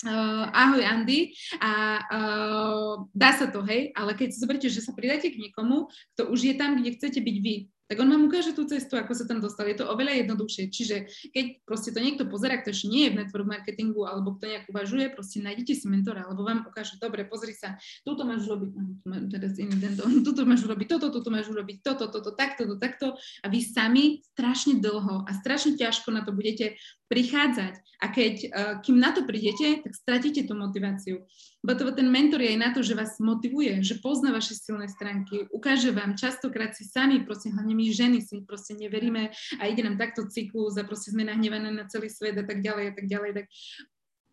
[0.03, 1.31] Uh, ahoj Andy
[1.63, 5.87] a uh, dá sa to, hej, ale keď si zoberte, že sa pridáte k niekomu,
[6.19, 9.13] kto už je tam, kde chcete byť vy, tak on vám ukáže tú cestu, ako
[9.13, 9.69] sa tam dostal.
[9.69, 10.73] Je to oveľa jednoduchšie.
[10.73, 10.97] Čiže
[11.29, 14.65] keď proste to niekto pozera, kto ešte nie je v network marketingu alebo kto nejak
[14.73, 18.71] uvažuje, proste nájdete si mentora, alebo vám ukáže, dobre, pozri sa, toto máš robiť,
[19.05, 22.81] no, teraz iný tento, toto máš urobiť toto, toto máš urobiť toto, toto, takto, to,
[22.81, 23.07] takto
[23.45, 26.81] a vy sami strašne dlho a strašne ťažko na to budete
[27.13, 27.75] prichádzať.
[28.01, 31.29] A keď, uh, kým na to prídete, tak stratíte tú motiváciu.
[31.61, 35.45] Lebo ten mentor je aj na to, že vás motivuje, že pozná vaše silné stránky,
[35.53, 40.01] ukáže vám, častokrát si sami, proste hlavne my ženy si proste neveríme a ide nám
[40.01, 43.31] takto cyklus a proste sme nahnevané na celý svet a tak ďalej a tak ďalej,
[43.39, 43.47] tak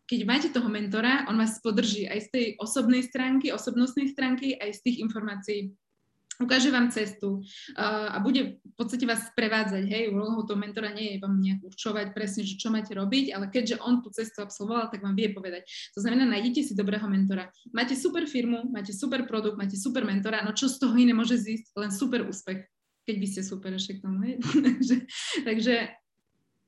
[0.10, 4.82] keď máte toho mentora, on vás podrží aj z tej osobnej stránky, osobnostnej stránky, aj
[4.82, 5.78] z tých informácií
[6.40, 7.44] ukáže vám cestu
[7.76, 12.16] a bude v podstate vás sprevádzať, hej, úlohou toho mentora nie je vám nejak určovať
[12.16, 15.68] presne, že čo máte robiť, ale keďže on tú cestu absolvoval, tak vám vie povedať.
[15.94, 17.52] To znamená, nájdete si dobrého mentora.
[17.76, 21.36] Máte super firmu, máte super produkt, máte super mentora, no čo z toho iné môže
[21.36, 21.76] zísť?
[21.76, 22.64] Len super úspech,
[23.04, 24.40] keď by ste super ešte k tomu, hej.
[24.68, 24.96] takže,
[25.44, 25.76] takže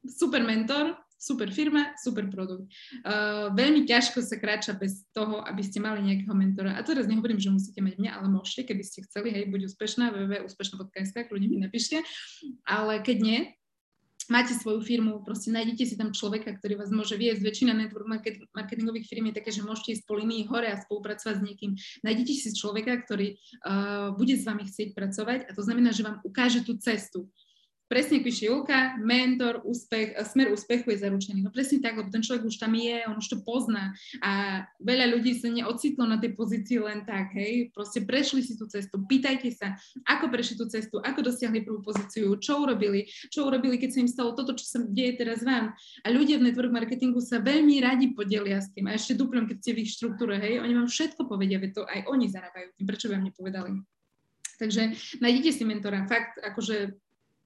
[0.03, 2.65] super mentor, super firma, super produkt.
[3.05, 6.73] Uh, veľmi ťažko sa kráča bez toho, aby ste mali nejakého mentora.
[6.73, 10.09] A teraz nehovorím, že musíte mať mňa, ale môžete, keby ste chceli, hej, buď úspešná,
[10.09, 12.01] www.úspešná.sk, ľudia mi napíšte.
[12.65, 13.39] Ale keď nie,
[14.31, 17.43] máte svoju firmu, proste nájdete si tam človeka, ktorý vás môže viesť.
[17.43, 18.07] Väčšina network
[18.55, 21.71] marketingových firm je také, že môžete ísť po linii hore a spolupracovať s niekým.
[22.01, 26.23] Nájdete si človeka, ktorý uh, bude s vami chcieť pracovať a to znamená, že vám
[26.23, 27.27] ukáže tú cestu
[27.91, 31.43] presne píše Julka, mentor, úspech, smer úspechu je zaručený.
[31.43, 33.91] No presne tak, ten človek už tam je, on už to pozná
[34.23, 38.63] a veľa ľudí sa neocitlo na tej pozícii len tak, hej, proste prešli si tú
[38.71, 39.75] cestu, pýtajte sa,
[40.07, 44.07] ako prešli tú cestu, ako dosiahli prvú pozíciu, čo urobili, čo urobili, keď sa im
[44.07, 45.75] stalo toto, čo sa deje teraz vám.
[46.01, 49.57] A ľudia v network marketingu sa veľmi radi podelia s tým a ešte duplom, keď
[49.59, 52.87] ste v ich štruktúre, hej, oni vám všetko povedia, veď to aj oni zarábajú tým,
[52.87, 53.83] prečo vám nepovedali.
[54.61, 56.93] Takže nájdete si mentora, fakt, akože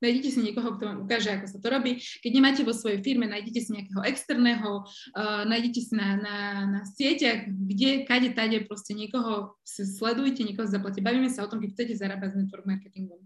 [0.06, 1.98] Nájdete si niekoho, kto vám ukáže, ako sa to robí.
[1.98, 6.38] Keď nemáte vo svojej firme, nájdete si nejakého externého, uh, nájdete si na, na,
[6.70, 11.02] na sieťach, kde, kade, tade, proste niekoho si sledujte, niekoho zaplatíte.
[11.02, 13.18] Bavíme sa o tom, keď chcete zarábať s network marketingom.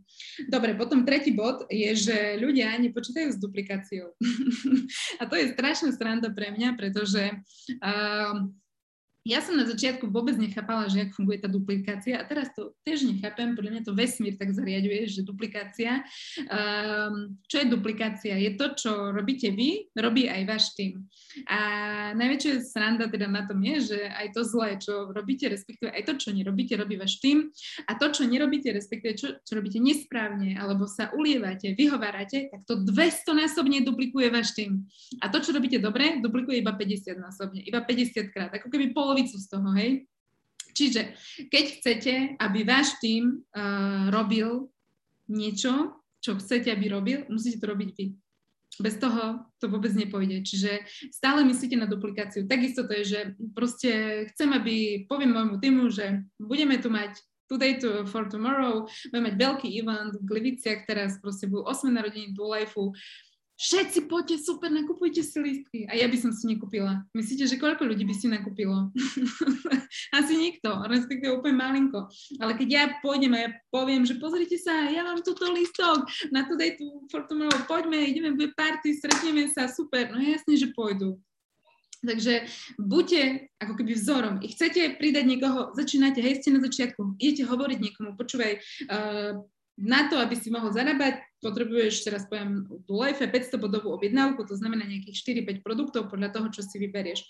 [0.47, 4.15] Dobre, potom tretí bod je, že ľudia nepočítajú s duplikáciou.
[5.19, 7.35] A to je strašná stranda pre mňa, pretože
[7.83, 8.47] uh,
[9.27, 13.03] ja som na začiatku vôbec nechápala, že ak funguje tá duplikácia a teraz to tiež
[13.03, 16.07] nechápem, podľa mňa to vesmír tak zariaduje, že duplikácia,
[16.47, 18.39] um, čo je duplikácia?
[18.39, 21.03] Je to, čo robíte vy, robí aj váš tým.
[21.51, 21.59] A
[22.15, 26.13] najväčšia sranda teda na tom je, že aj to zlé, čo robíte, respektíve aj to,
[26.15, 27.51] čo nerobíte, robí váš tým
[27.85, 32.79] a to, čo nerobíte, respektíve čo, čo robíte nesprávne alebo sa ulievate, vyhovárate, tak to
[32.87, 34.87] 200 násobne duplikuje váš tým.
[35.19, 39.09] A to, čo robíte dobre, duplikuje iba 50 násobne, iba 50 krát, ako keby pol
[39.09, 40.05] polovicu z toho, hej.
[40.77, 41.01] Čiže
[41.49, 44.69] keď chcete, aby váš tým uh, robil
[45.25, 48.05] niečo, čo chcete, aby robil, musíte to robiť vy.
[48.79, 50.39] Bez toho to vôbec nepôjde.
[50.47, 50.71] Čiže
[51.11, 52.47] stále myslíte na duplikáciu.
[52.47, 53.19] Takisto to je, že
[53.51, 53.91] proste
[54.33, 59.35] chcem, aby, poviem môjmu týmu, že budeme tu mať today to, for tomorrow, budeme mať
[59.35, 62.93] veľký event v Gliviciach, teraz proste budú 8 narodení do Lifeu
[63.59, 65.79] všetci poďte, super, nakupujte si lístky.
[65.91, 67.03] A ja by som si nekúpila.
[67.11, 68.87] Myslíte, že koľko ľudí by si nakúpilo?
[70.17, 72.07] Asi nikto, respektíve úplne malinko.
[72.39, 76.47] Ale keď ja pôjdem a ja poviem, že pozrite sa, ja mám túto lístok na
[76.47, 80.07] today tu for tomorrow, poďme, ideme v party, stretneme sa, super.
[80.07, 81.19] No jasne, že pôjdu.
[81.99, 82.47] Takže
[82.79, 84.35] buďte ako keby vzorom.
[84.39, 88.51] I chcete pridať niekoho, začínate, hej, ste na začiatku, idete hovoriť niekomu, počúvaj,
[88.87, 89.43] uh,
[89.79, 94.59] na to, aby si mohol zarábať, potrebuješ, teraz poviem, tú Life 500 bodovú objednávku, to
[94.59, 97.23] znamená nejakých 4-5 produktov podľa toho, čo si vyberieš.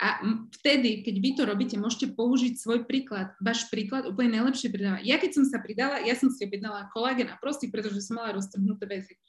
[0.00, 0.20] A
[0.60, 5.04] vtedy, keď vy to robíte, môžete použiť svoj príklad, váš príklad úplne najlepšie pridáva.
[5.04, 8.32] Ja keď som sa pridala, ja som si objednala kolágen a prostý, pretože som mala
[8.32, 9.20] roztrhnuté väzy.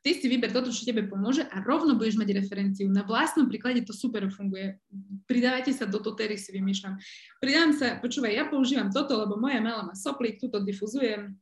[0.00, 2.88] Ty si vyber toto, čo tebe pomôže a rovno budeš mať referenciu.
[2.88, 4.80] Na vlastnom príklade to super funguje.
[5.28, 6.96] Pridávajte sa do totery, si vymýšľam.
[7.36, 11.36] Pridávam sa, počúvaj, ja používam toto, lebo moja mala má soplík, túto difuzujem,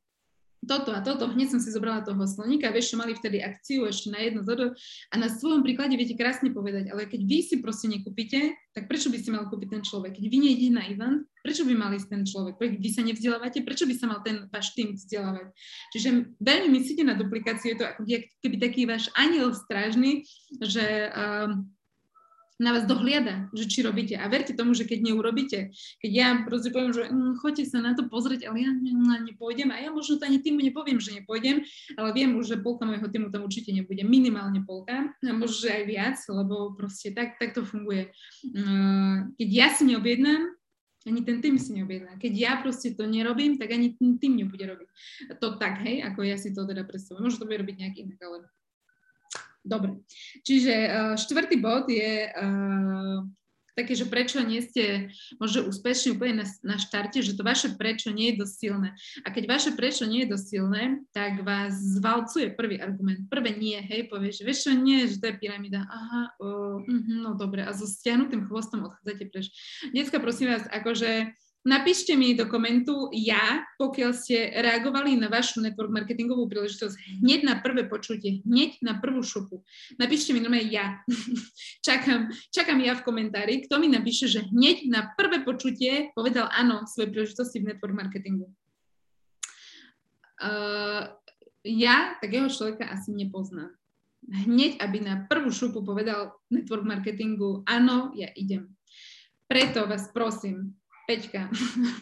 [0.67, 4.11] toto a toto, hneď som si zobrala toho sloníka, vieš, čo mali vtedy akciu ešte
[4.11, 4.75] na jedno zodo
[5.11, 9.11] a na svojom príklade viete krásne povedať, ale keď vy si proste nekúpite, tak prečo
[9.11, 10.19] by si mal kúpiť ten človek?
[10.19, 12.55] Keď vy nejdete na event, prečo by mal ísť ten človek?
[12.59, 15.51] Vy sa nevzdelávate, prečo by sa mal ten váš tým vzdelávať?
[15.95, 16.09] Čiže
[16.43, 18.03] veľmi myslíte na duplikáciu, je to ako
[18.43, 20.27] keby taký váš aniel strážny,
[20.63, 21.71] že um,
[22.59, 24.19] na vás dohliada, že či robíte.
[24.19, 25.71] A verte tomu, že keď neurobíte,
[26.03, 29.71] keď ja proste poviem, že hm, choďte sa na to pozrieť, ale ja ne, nepôjdem
[29.71, 31.63] a ja možno to ani týmu nepoviem, že nepôjdem,
[31.95, 35.85] ale viem už, že polka môjho týmu tam určite nebude, minimálne polka, a možno aj
[35.87, 38.11] viac, lebo proste tak, tak to funguje.
[38.43, 40.59] Hm, keď ja si neobjednám,
[41.07, 42.21] ani ten tým si neobjedná.
[42.21, 44.89] Keď ja proste to nerobím, tak ani ten tým nebude robiť.
[45.41, 47.25] To tak, hej, ako ja si to teda predstavujem.
[47.25, 48.37] Možno to bude robiť nejak inak, ale
[49.69, 50.01] Dobre.
[50.49, 53.21] Čiže uh, štvrtý bod je uh,
[53.77, 58.11] také, že prečo nie ste možno úspešní úplne na, na štarte, že to vaše prečo
[58.11, 58.89] nie je dosť silné.
[59.23, 60.83] A keď vaše prečo nie je dosť silné,
[61.15, 63.31] tak vás zvalcuje prvý argument.
[63.31, 65.85] Prvé nie, hej, povieš, vieš čo, nie, že to je pyramída.
[65.87, 67.63] Aha, uh, uh, no dobre.
[67.63, 69.53] A so stiahnutým chvostom odchádzate preč.
[69.95, 75.91] Dneska prosím vás, akože Napíšte mi do komentu ja, pokiaľ ste reagovali na vašu network
[75.91, 79.67] marketingovú príležitosť hneď na prvé počutie, hneď na prvú šupu.
[79.99, 81.03] Napíšte mi normálne ja.
[81.87, 86.87] čakám, čakám ja v komentári, kto mi napíše, že hneď na prvé počutie povedal áno
[86.87, 88.47] svojej príležitosti v network marketingu.
[90.39, 91.11] uh,
[91.67, 93.75] ja takého človeka asi nepoznám.
[94.29, 98.73] Hneď, aby na prvú šupu povedal network marketingu, áno, ja idem.
[99.49, 100.77] Preto vás prosím,
[101.09, 101.49] Peťka,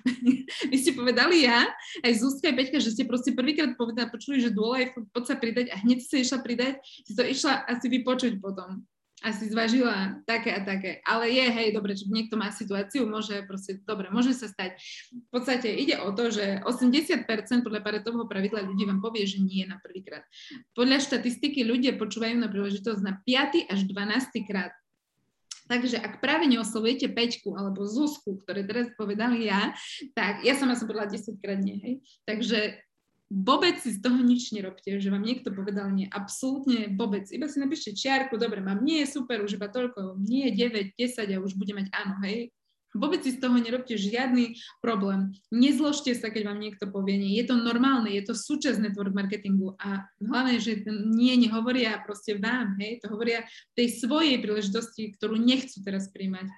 [0.70, 1.62] vy ste povedali ja,
[2.02, 5.70] aj Zuzka aj Peťka, že ste proste prvýkrát povedali, počuli, že dôle, poď sa pridať
[5.70, 8.82] a hneď si išla pridať, si to išla asi vypočuť potom
[9.24, 11.00] asi zvažila také a také.
[11.00, 14.76] Ale je, hej, dobre, že niekto má situáciu, môže proste, dobre, môže sa stať.
[15.08, 17.24] V podstate ide o to, že 80%
[17.64, 20.22] podľa Paretovho pravidla ľudí vám povie, že nie na prvýkrát.
[20.76, 23.72] Podľa štatistiky ľudia počúvajú na príležitosť na 5.
[23.72, 24.44] až 12.
[24.44, 24.76] krát.
[25.66, 29.74] Takže ak práve neoslovujete Peťku alebo Zuzku, ktoré teraz povedali ja,
[30.14, 31.94] tak ja sama som povedala 10 krát nie, hej.
[32.22, 32.78] Takže
[33.26, 37.26] vôbec si z toho nič nerobte, že vám niekto povedal nie, absolútne vôbec.
[37.34, 41.42] Iba si napíšte čiarku, dobre, mám nie, super, už iba toľko, nie, 9, 10 a
[41.42, 42.54] už bude mať áno, hej.
[42.96, 45.36] Vôbec si z toho nerobte žiadny problém.
[45.52, 47.36] Nezložte sa, keď vám niekto povie nie.
[47.38, 52.76] Je to normálne, je to súčasť network marketingu a hlavne, že nie nehovoria proste vám,
[52.80, 53.44] hej, to hovoria
[53.78, 56.48] tej svojej príležitosti, ktorú nechcú teraz príjmať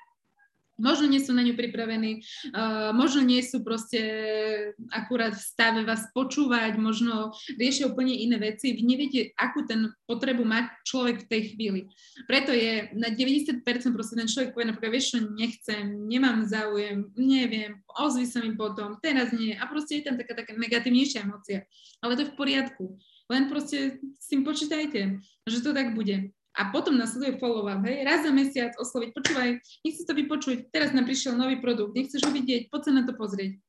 [0.78, 2.22] možno nie sú na ňu pripravení,
[2.54, 4.00] uh, možno nie sú proste
[4.94, 8.72] akurát v stave vás počúvať, možno riešia úplne iné veci.
[8.72, 11.80] Vy neviete, akú ten potrebu má človek v tej chvíli.
[12.30, 13.60] Preto je na 90%
[13.92, 18.96] proste ten človek povie napríklad, vieš čo, nechcem, nemám záujem, neviem, ozvi sa mi potom,
[19.02, 19.58] teraz nie.
[19.58, 21.66] A proste je tam taká, taká negatívnejšia emócia.
[21.98, 22.84] Ale to je v poriadku.
[23.28, 28.24] Len proste s tým počítajte, že to tak bude a potom nasleduje follow-up, hej, raz
[28.24, 32.32] za mesiac osloviť, počúvaj, nech si to vypočuť, teraz nám prišiel nový produkt, nechceš ho
[32.32, 33.60] vidieť, poď sa na to pozrieť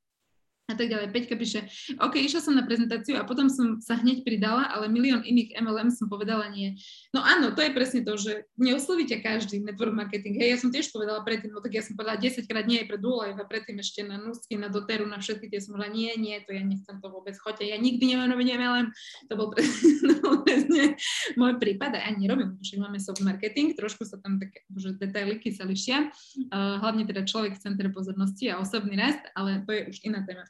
[0.70, 1.10] a tak ďalej.
[1.10, 1.66] Peťka píše,
[1.98, 5.90] OK, išla som na prezentáciu a potom som sa hneď pridala, ale milión iných MLM
[5.90, 6.78] som povedala nie.
[7.10, 10.38] No áno, to je presne to, že neoslovíte každý network marketing.
[10.38, 12.88] Hej, ja som tiež povedala predtým, no tak ja som povedala 10 krát nie aj
[12.88, 16.14] pre Dulaj a predtým ešte na Nusky, na Doteru, na všetky tie som povedala nie,
[16.22, 18.88] nie, to ja nechcem to vôbec, choďte, ja nikdy nemám robiť MLM.
[19.30, 20.98] To bol presne,
[21.38, 25.54] môj prípad a ja nerobím, že máme soft marketing, trošku sa tam také, že detailiky
[25.54, 29.82] sa lišia, uh, hlavne teda človek v centre pozornosti a osobný rast, ale to je
[29.94, 30.50] už iná téma.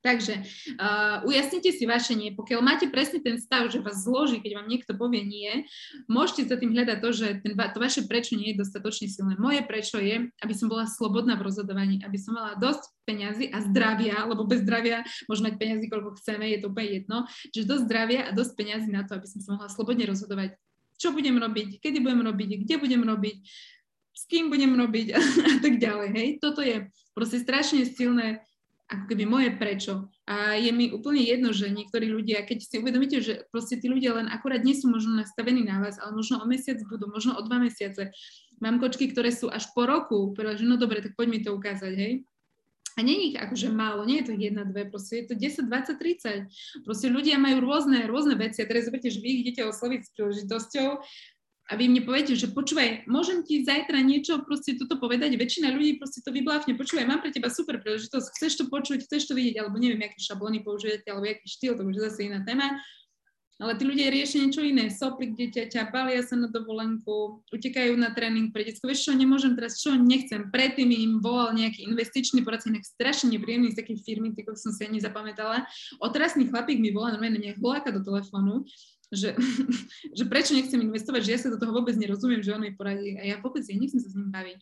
[0.00, 0.40] Takže
[0.80, 2.32] uh, ujasnite si vaše nie.
[2.32, 5.68] Pokiaľ máte presne ten stav, že vás zloží, keď vám niekto povie nie,
[6.08, 9.36] môžete za tým hľadať to, že ten, to vaše prečo nie je dostatočne silné.
[9.36, 13.60] Moje prečo je, aby som bola slobodná v rozhodovaní, aby som mala dosť peňazí a
[13.60, 17.18] zdravia, lebo bez zdravia môžeme mať peňazí, koľko chceme, je to úplne jedno.
[17.52, 20.56] Čiže dosť zdravia a dosť peňazí na to, aby som sa mohla slobodne rozhodovať,
[20.96, 23.36] čo budem robiť, kedy budem robiť, kde budem robiť,
[24.16, 26.08] s kým budem robiť a, a tak ďalej.
[26.16, 26.28] Hej.
[26.40, 28.44] Toto je proste strašne silné
[28.90, 30.10] ako keby moje prečo.
[30.26, 34.18] A je mi úplne jedno, že niektorí ľudia, keď si uvedomíte, že proste tí ľudia
[34.18, 37.42] len akurát nie sú možno nastavení na vás, ale možno o mesiac budú, možno o
[37.46, 38.10] dva mesiace.
[38.58, 41.54] Mám kočky, ktoré sú až po roku, povedala, že no dobre, tak poď mi to
[41.54, 42.12] ukázať, hej.
[42.98, 46.82] A nie ich akože málo, nie je to jedna, dve, proste je to 10, 20,
[46.82, 46.84] 30.
[46.84, 50.10] Proste ľudia majú rôzne, rôzne veci a teraz zoberte, že vy ich idete osloviť s
[50.18, 50.88] príležitosťou
[51.70, 56.02] a vy mne poviete, že počúvaj, môžem ti zajtra niečo proste toto povedať, väčšina ľudí
[56.02, 59.62] proste to vyblávne, počúvaj, mám pre teba super príležitosť, chceš to počuť, chceš to vidieť,
[59.62, 62.74] alebo neviem, aké šablóny použijete, alebo aký štýl, to už zase iná téma.
[63.60, 68.56] Ale tí ľudia riešia niečo iné, soplik dieťaťa, balia sa na dovolenku, utekajú na tréning
[68.56, 68.88] pre detsko.
[68.88, 70.48] Vieš čo, nemôžem teraz, čo nechcem.
[70.48, 74.80] Predtým im volal nejaký investičný poradca, inak strašne nepríjemný z takej firmy, ty som si
[74.88, 75.68] ani zapamätala.
[76.00, 78.64] Otrasný chlapík mi volá, normálne mňa hláka do telefónu
[79.10, 79.34] že,
[80.18, 83.18] že prečo nechcem investovať, že ja sa do toho vôbec nerozumiem, že on mi poradí
[83.18, 84.60] a ja vôbec ja nechcem sa s ním baviť.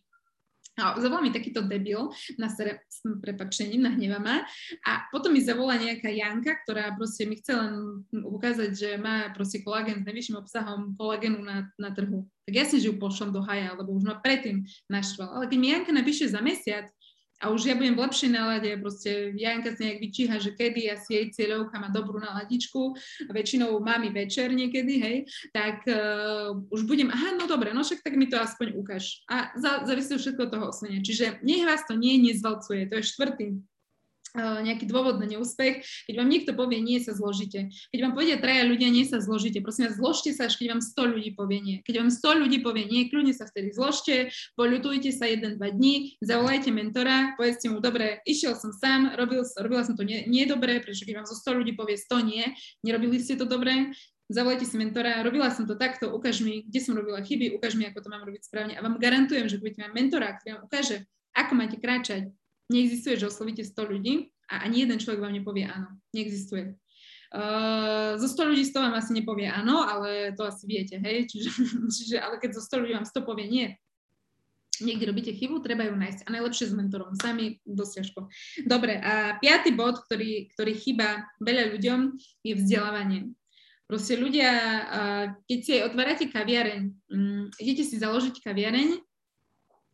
[0.79, 2.07] A zavolá mi takýto debil
[2.39, 4.47] na sere, s prepačením, nahneva ma.
[4.87, 7.75] A potom mi zavolá nejaká Janka, ktorá proste mi chce len
[8.15, 12.31] ukázať, že má proste kolagén s najvyšším obsahom kolagénu na, na trhu.
[12.47, 15.35] Tak jasne, že ju pošlem do haja, lebo už ma predtým naštval.
[15.35, 16.87] Ale keď mi Janka napíše za mesiac,
[17.39, 21.11] a už ja budem v lepšej nálade, proste Janka si nejak vyčíha, že kedy asi
[21.15, 22.99] jej cieľovka má dobrú náladičku,
[23.31, 25.17] väčšinou mám i večer niekedy, hej,
[25.55, 29.23] tak uh, už budem, aha, no dobre, no však tak mi to aspoň ukáž.
[29.31, 30.99] A za, závisí všetko od toho osvenia.
[30.99, 33.47] Čiže nech vás to nie nezvalcuje, to je štvrtý
[34.39, 35.83] nejaký dôvod na neúspech.
[36.07, 37.69] Keď vám niekto povie nie, sa zložite.
[37.91, 39.61] Keď vám povedia traja ľudia, nie sa zložite.
[39.61, 41.77] Prosím vás, zložte sa, až keď vám 100 ľudí povie nie.
[41.83, 46.71] Keď vám 100 ľudí povie nie, kľudne sa vtedy zložte, poľutujte sa 1-2 dní, zavolajte
[46.71, 51.05] mentora, povedzte mu, dobre, išiel som sám, robil, robila som to nie, nie dobre, prečo
[51.05, 52.45] keď vám zo 100 ľudí povie 100 nie,
[52.87, 53.93] nerobili ste to dobre,
[54.29, 57.89] zavolajte si mentora, robila som to takto, ukáž mi, kde som robila chyby, ukáž mi,
[57.89, 58.77] ako to mám robiť správne.
[58.77, 60.97] A vám garantujem, že budete mať mentora, ktorý vám ukáže,
[61.33, 62.29] ako máte kráčať,
[62.69, 65.97] Neexistuje, že oslovíte 100 ľudí a ani jeden človek vám nepovie áno.
[66.13, 66.77] Neexistuje.
[67.29, 71.25] Uh, zo 100 ľudí 100 vám asi nepovie áno, ale to asi viete, hej?
[71.31, 71.51] Čiže,
[71.93, 73.67] čiže ale keď zo 100 ľudí vám 100 povie nie,
[74.81, 78.21] niekde robíte chybu, treba ju nájsť a najlepšie s mentorom, sami dosť ťažko.
[78.65, 82.01] Dobre, a piatý bod, ktorý, ktorý chýba veľa ľuďom,
[82.47, 83.21] je vzdelávanie.
[83.89, 84.51] Proste ľudia,
[85.49, 89.01] keď si otvárate kaviareň, mm, idete si založiť kaviareň,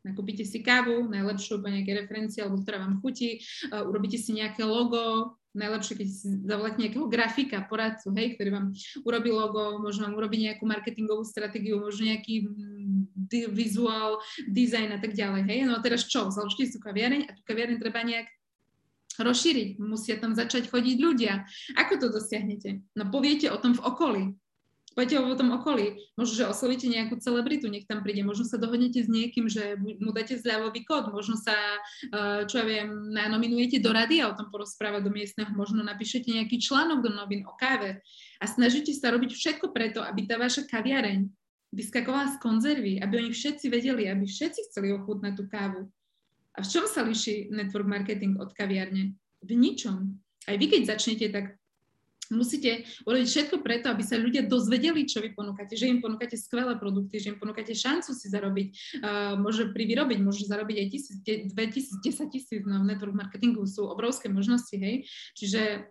[0.04, 3.40] nakúpite si kávu, najlepšiu po nejaké referencie, alebo ktorá vám chutí,
[3.72, 8.66] urobíte si nejaké logo, najlepšie, keď si zavoláte nejakého grafika, poradcu, hej, ktorý vám
[9.06, 14.18] urobí logo, možno vám urobí nejakú marketingovú stratégiu, možno nejaký mm, vizuál,
[14.50, 15.60] design a tak ďalej, hej.
[15.64, 16.28] No a teraz čo?
[16.34, 18.26] Založte si tú kaviareň a tú kaviareň treba nejak
[19.14, 21.46] rozšíriť, musia tam začať chodiť ľudia.
[21.78, 22.82] Ako to dosiahnete?
[22.98, 24.24] No poviete o tom v okolí.
[24.94, 25.98] Poďte o tom okolí.
[26.14, 28.22] Možno, že oslovíte nejakú celebritu, nech tam príde.
[28.22, 31.10] Možno sa dohodnete s niekým, že mu dáte zľavový kód.
[31.10, 35.50] Možno sa, eh, čo ja viem, nanominujete do rady a o tom porozprávať do miestneho.
[35.50, 37.98] Možno napíšete nejaký článok do novín o káve.
[38.38, 41.26] A snažíte sa robiť všetko preto, aby tá vaša kaviareň
[41.74, 45.90] vyskakovala z konzervy, aby oni všetci vedeli, aby všetci chceli ochutnať tú kávu.
[46.54, 49.18] A v čom sa líši network marketing od kaviarne?
[49.42, 50.14] V ničom.
[50.46, 51.58] Aj vy, keď začnete, tak
[52.32, 56.76] musíte urobiť všetko preto, aby sa ľudia dozvedeli, čo vy ponúkate, že im ponúkate skvelé
[56.78, 58.68] produkty, že im ponúkate šancu si zarobiť,
[59.02, 63.88] uh, môže privyrobiť, môže zarobiť aj tisíc, 2000, 10 tisíc, no v network marketingu sú
[63.88, 65.04] obrovské možnosti, hej,
[65.36, 65.90] čiže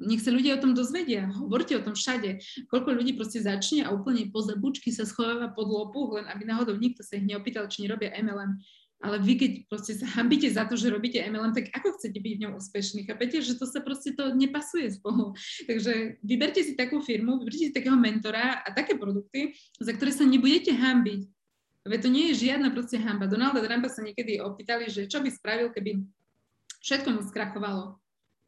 [0.00, 2.40] nech sa ľudia o tom dozvedia, hovorte o tom všade.
[2.72, 6.76] Koľko ľudí proste začne a úplne po zabučky sa schováva pod lopu, len aby náhodou
[6.80, 8.56] nikto sa ich neopýtal, či nerobia MLM
[8.96, 12.32] ale vy keď proste sa hambíte za to, že robíte MLM, tak ako chcete byť
[12.32, 13.04] v ňom úspešní?
[13.04, 15.36] Chápete, že to sa proste to nepasuje spolu.
[15.68, 20.24] Takže vyberte si takú firmu, vyberte si takého mentora a také produkty, za ktoré sa
[20.24, 21.28] nebudete hambiť.
[21.86, 23.30] Veď to nie je žiadna proste hamba.
[23.30, 26.02] Donalda Trumpa sa niekedy opýtali, že čo by spravil, keby
[26.82, 28.00] všetko mu skrachovalo.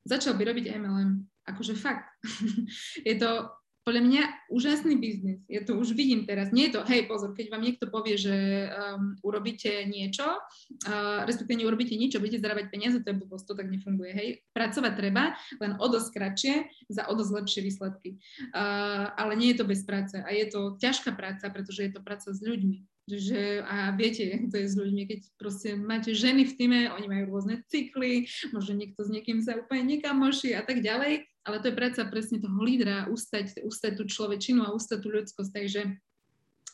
[0.09, 1.23] Začal by robiť MLM.
[1.47, 2.09] Akože fakt.
[3.09, 3.53] je to
[3.89, 4.23] podľa mňa
[4.53, 5.41] úžasný biznis.
[5.49, 6.53] Ja to už vidím teraz.
[6.53, 11.65] Nie je to, hej, pozor, keď vám niekto povie, že um, urobíte niečo, uh, respektíve
[11.65, 14.29] neurobíte nič, budete zarábať peniaze, to je blbosť, to tak nefunguje, hej.
[14.53, 16.55] Pracovať treba, len o dosť kratšie,
[16.93, 18.21] za o dosť lepšie výsledky.
[18.53, 22.05] Uh, ale nie je to bez práce a je to ťažká práca, pretože je to
[22.05, 22.85] práca s ľuďmi.
[23.09, 24.21] Že, a viete,
[24.53, 28.77] to je s ľuďmi, keď proste máte ženy v týme, oni majú rôzne cykly, možno
[28.77, 32.61] niekto s niekým sa úplne nekamoší a tak ďalej ale to je práca presne toho
[32.61, 35.51] lídra, ustať, ustať tú človečinu a ustať tú ľudskosť.
[35.51, 35.83] Takže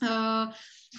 [0.02, 0.50] uh,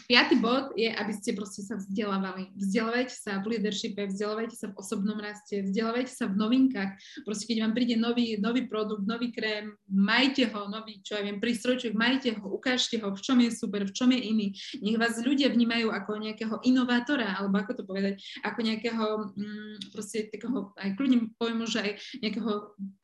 [0.05, 2.51] Piatý bod je, aby ste proste sa vzdelávali.
[2.59, 6.91] Vzdelávajte sa v leadershipe, vzdelávajte sa v osobnom raste, vzdelávajte sa v novinkách.
[7.23, 11.39] Proste keď vám príde nový, nový produkt, nový krém, majte ho, nový, čo ja viem,
[11.39, 14.47] prístrojček, majte ho, ukážte ho, v čom je super, v čom je iný.
[14.81, 19.05] Nech vás ľudia vnímajú ako nejakého inovátora, alebo ako to povedať, ako nejakého,
[19.35, 22.51] mm, proste takého, aj kľudne poviem, že aj nejakého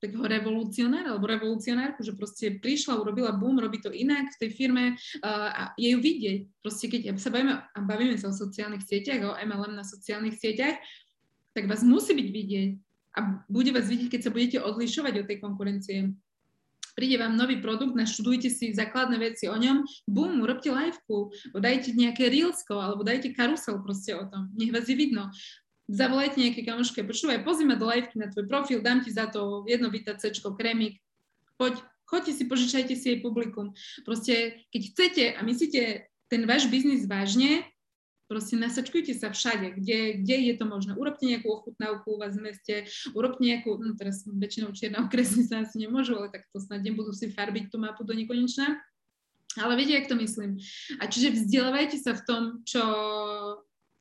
[0.02, 4.84] takého revolucionára, alebo revolucionárku, že proste prišla, urobila boom, robí to inak v tej firme
[4.96, 6.40] uh, a je ju vidieť.
[6.62, 10.82] Proste proste keď sa bavíme, bavíme sa o sociálnych sieťach, o MLM na sociálnych sieťach,
[11.54, 12.70] tak vás musí byť vidieť
[13.22, 15.98] a bude vás vidieť, keď sa budete odlišovať od tej konkurencie.
[16.98, 22.34] Príde vám nový produkt, naštudujte si základné veci o ňom, bum, urobte liveku, dajte nejaké
[22.34, 25.30] reelsko, alebo dajte karusel proste o tom, nech vás je vidno
[25.91, 29.91] zavolajte nejaké kamoške, počúvaj, pozri do liveky na tvoj profil, dám ti za to jedno
[29.91, 31.04] C, krémik,
[31.60, 33.76] poď, choďte si, požičajte si jej publikum.
[34.08, 37.67] Proste, keď chcete a myslíte ten váš biznis vážne,
[38.32, 40.96] proste nasačkujte sa všade, kde, kde je to možné.
[40.96, 45.67] Urobte nejakú ochutnávku u vás v meste, urobte nejakú, no teraz väčšinou čierne okresy sa
[45.67, 48.80] asi nemôžu, ale tak to snad nebudú si farbiť tú mapu do nekonečna.
[49.60, 50.63] Ale viete, jak to myslím.
[51.04, 52.80] A čiže vzdelávajte sa v tom, čo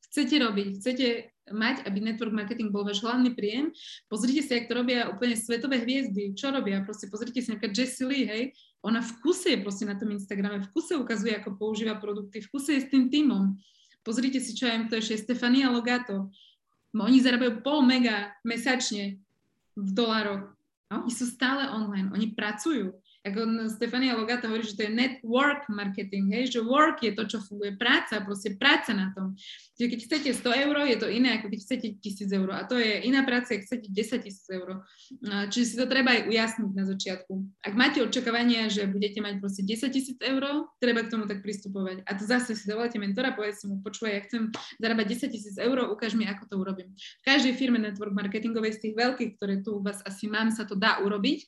[0.07, 0.79] chcete robiť.
[0.79, 3.73] Chcete mať, aby network marketing bol váš hlavný príjem.
[4.05, 6.37] Pozrite si, jak to robia úplne svetové hviezdy.
[6.37, 6.85] Čo robia?
[6.85, 8.43] Proste pozrite si napríklad Jessie Lee, hej,
[8.81, 12.49] ona v kuse je proste na tom Instagrame, v kuse ukazuje, ako používa produkty, v
[12.49, 13.57] kuse je s tým týmom.
[14.01, 16.33] Pozrite si, čo ja to ešte, Stefania Logato.
[16.97, 19.21] Oni zarábajú pol mega mesačne
[19.77, 20.49] v dolároch.
[20.91, 25.69] A oni sú stále online, oni pracujú ako Stefania Logata hovorí, že to je network
[25.69, 29.37] marketing, hej, že work je to, čo funguje, práca, proste práca na tom.
[29.77, 32.49] Čiže keď chcete 100 eur, je to iné, ako keď chcete 1000 eur.
[32.57, 34.81] A to je iná práca, keď chcete 10 tisíc eur.
[35.53, 37.33] Čiže si to treba aj ujasniť na začiatku.
[37.61, 42.01] Ak máte očakávania, že budete mať proste 10 tisíc eur, treba k tomu tak pristupovať.
[42.09, 44.41] A to zase si dovoláte mentora, povedz mu, počúvaj, ja chcem
[44.81, 46.89] zarábať 10 tisíc eur, ukáž mi, ako to urobím.
[46.97, 50.65] V každej firme network marketingovej z tých veľkých, ktoré tu u vás asi mám, sa
[50.65, 51.45] to dá urobiť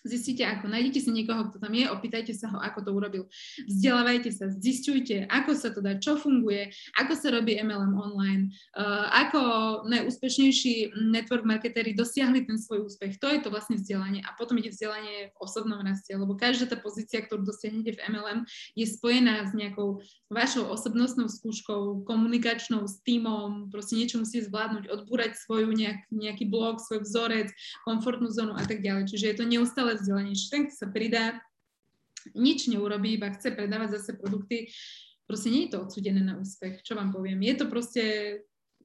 [0.00, 3.22] Zistite ako, nájdete si niekoho, kto tam je, opýtajte sa ho, ako to urobil.
[3.68, 8.48] Vzdelávajte sa, zistujte, ako sa to dá, čo funguje, ako sa robí MLM online,
[8.80, 9.40] uh, ako
[9.92, 13.20] najúspešnejší network marketéri dosiahli ten svoj úspech.
[13.20, 16.80] To je to vlastne vzdelanie a potom ide vzdelanie v osobnom raste, lebo každá tá
[16.80, 20.00] pozícia, ktorú dosiahnete v MLM, je spojená s nejakou
[20.32, 26.78] vašou osobnostnou skúškou, komunikačnou, s týmom, proste niečo musíte zvládnuť, odbúrať svoju nejak, nejaký blog,
[26.78, 27.50] svoj vzorec,
[27.82, 29.10] komfortnú zónu a tak ďalej.
[29.10, 30.38] Čiže je to neustále stále vzdelanie.
[30.38, 31.42] Čiže ten, sa pridá,
[32.38, 34.70] nič neurobí, iba chce predávať zase produkty,
[35.26, 37.42] proste nie je to odsudené na úspech, čo vám poviem.
[37.42, 38.02] Je to proste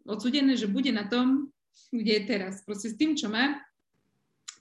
[0.05, 1.53] odsudené, že bude na tom,
[1.93, 2.65] kde je teraz.
[2.65, 3.59] Proste s tým, čo má,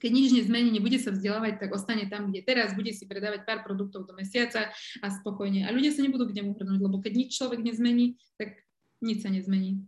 [0.03, 3.65] keď nič nezmení, nebude sa vzdelávať, tak ostane tam, kde teraz, bude si predávať pár
[3.65, 4.69] produktov do mesiaca
[5.01, 5.65] a spokojne.
[5.65, 8.61] A ľudia sa nebudú k nemu hrnúť, lebo keď nič človek nezmení, tak
[9.01, 9.81] nič sa nezmení.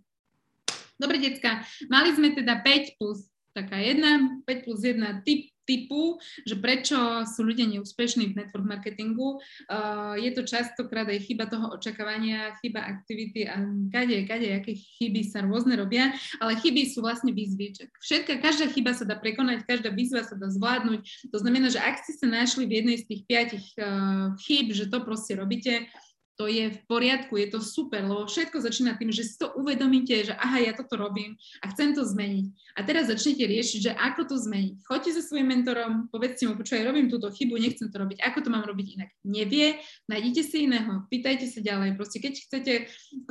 [0.97, 1.61] Dobre, decka,
[1.93, 6.97] mali sme teda 5 plus taká jedna, 5 plus 1 typ typu, že prečo
[7.27, 9.43] sú ľudia neúspešní v network marketingu.
[9.67, 13.61] Uh, je to častokrát aj chyba toho očakávania, chyba aktivity a
[13.91, 17.75] kade, kade, aké chyby sa rôzne robia, ale chyby sú vlastne výzvy.
[17.99, 21.29] Všetka, každá chyba sa dá prekonať, každá výzva sa dá zvládnuť.
[21.35, 24.87] To znamená, že ak ste sa našli v jednej z tých piatich uh, chyb, že
[24.87, 25.91] to proste robíte,
[26.37, 30.13] to je v poriadku, je to super, lebo všetko začína tým, že si to uvedomíte,
[30.29, 32.47] že aha, ja toto robím a chcem to zmeniť.
[32.77, 34.85] A teraz začnete riešiť, že ako to zmeniť.
[34.85, 38.49] Choďte so svojím mentorom, povedzte mu, počúvaj, robím túto chybu, nechcem to robiť, ako to
[38.53, 39.11] mám robiť inak.
[39.25, 39.81] Nevie,
[40.13, 41.97] nájdite si iného, pýtajte sa ďalej.
[41.97, 42.73] Proste keď chcete,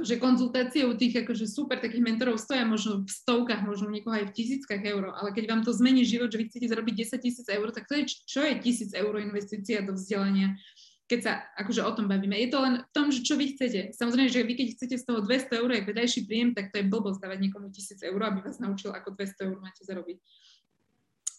[0.02, 4.34] že konzultácie u tých akože super takých mentorov stoja možno v stovkách, možno niekoho aj
[4.34, 7.46] v tisíckach eur, ale keď vám to zmení život, že vy chcete zarobiť 10 tisíc
[7.46, 10.58] eur, tak to je, čo je tisíc eur investícia do vzdelania?
[11.06, 12.34] Keď sa akože o tom bavíme.
[12.34, 13.94] Je to len v tom, že čo vy chcete.
[13.94, 16.90] Samozrejme, že vy keď chcete z toho 200 eur aj vedajší príjem, tak to je
[16.90, 20.18] blbosť dávať niekomu 1000 eur, aby vás naučil, ako 200 eur máte zarobiť.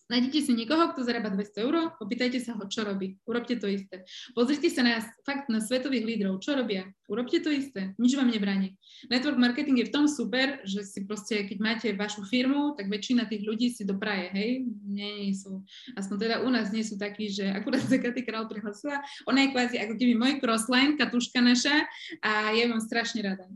[0.06, 3.18] Nájdete si niekoho, kto zarába 200 eur, opýtajte sa ho, čo robí.
[3.26, 4.06] Urobte to isté.
[4.38, 6.86] Pozrite sa na, fakt na svetových lídrov, čo robia.
[7.10, 7.90] Urobte to isté.
[7.98, 8.78] Nič vám nebráni.
[9.10, 13.26] Network marketing je v tom super, že si proste, keď máte vašu firmu, tak väčšina
[13.26, 14.50] tých ľudí si dopraje, hej?
[14.86, 15.66] Nie, nie sú.
[15.98, 19.02] Aspoň teda u nás nie sú takí, že akurát sa Katy Král prihlasila.
[19.26, 21.82] Ona je kvázi ako keby môj crossline, Katuška naša
[22.22, 23.50] a ja mám strašne rada.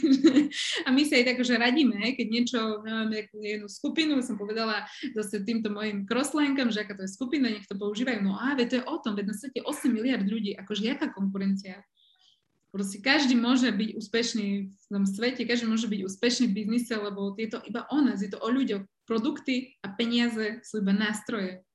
[0.86, 2.20] a my sa aj tak, že radíme, hej?
[2.20, 4.84] keď niečo, máme jednu skupinu, som povedala
[5.16, 8.20] zase týmto mojim crosslinkom, že aká to je skupina, nech to používajú.
[8.20, 11.80] No a to je o tom, veď na svete 8 miliard ľudí, akože jaká konkurencia?
[12.70, 17.34] Proste každý môže byť úspešný v tom svete, každý môže byť úspešný v biznise, lebo
[17.34, 18.86] je to iba o nás, je to o ľuďoch.
[19.10, 21.66] Produkty a peniaze sú iba nástroje.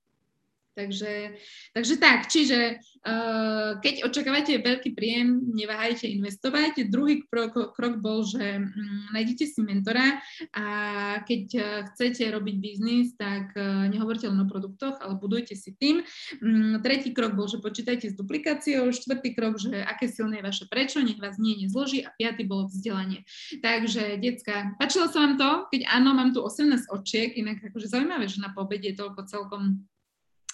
[0.76, 1.40] Takže,
[1.72, 6.92] takže tak, čiže uh, keď očakávate veľký príjem, neváhajte investovať.
[6.92, 8.68] Druhý krok, krok bol, že um,
[9.16, 10.20] nájdete si mentora
[10.52, 10.68] a
[11.24, 11.66] keď uh,
[11.96, 16.04] chcete robiť biznis, tak uh, nehovorte len o produktoch, ale budujte si tým.
[16.44, 18.92] Um, tretí krok bol, že počítajte s duplikáciou.
[18.92, 22.04] Štvrtý krok, že aké silné je vaše prečo, nech vás nie nezloží.
[22.04, 23.24] A piatý bolo vzdelanie.
[23.64, 25.50] Takže, decka, páčilo sa vám to?
[25.72, 29.88] Keď áno, mám tu 18 očiek, inak akože zaujímavé, že na pobede je toľko celkom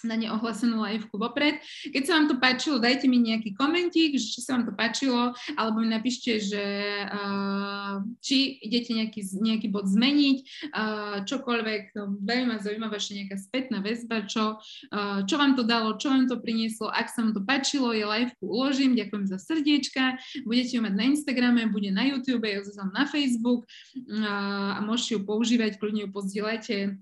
[0.04, 1.62] na ne ohlasenú liveku vopred.
[1.88, 5.82] Keď sa vám to páčilo, dajte mi nejaký komentík, či sa vám to páčilo, alebo
[5.82, 6.64] mi napíšte, že
[7.06, 10.36] uh, či idete nejaký, nejaký bod zmeniť,
[10.72, 15.62] uh, čokoľvek, no, veľmi ma zaujíma vaša nejaká spätná väzba, čo, uh, čo vám to
[15.62, 19.38] dalo, čo vám to prinieslo, ak sa vám to páčilo, ja liveku uložím, ďakujem za
[19.38, 25.18] srdiečka, budete ju mať na Instagrame, bude na YouTube, ja na Facebook uh, a môžete
[25.18, 26.98] ju používať, kľudne ju pozdieľajte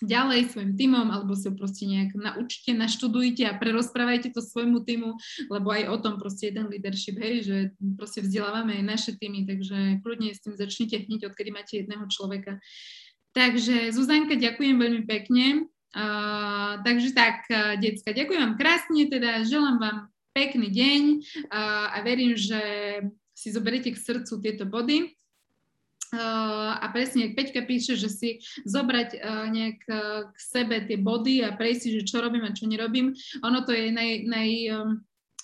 [0.00, 5.16] ďalej svojim týmom, alebo sa proste nejak naučte, naštudujte a prerozprávajte to svojmu týmu,
[5.52, 7.56] lebo aj o tom proste je ten leadership, hej, že
[8.00, 12.58] proste vzdelávame aj naše týmy, takže kľudne s tým začnite hneď, odkedy máte jedného človeka.
[13.36, 15.70] Takže Zuzanka, ďakujem veľmi pekne.
[15.90, 19.98] Uh, takže tak, uh, decka, ďakujem vám krásne, teda želám vám
[20.30, 21.02] pekný deň
[21.50, 22.62] uh, a verím, že
[23.34, 25.19] si zoberiete k srdcu tieto body
[26.14, 28.28] a presne, Peťka píše, že si
[28.66, 29.78] zobrať nejak
[30.30, 33.14] k sebe tie body a prejsť si, že čo robím a čo nerobím,
[33.46, 34.50] ono to je naj, naj,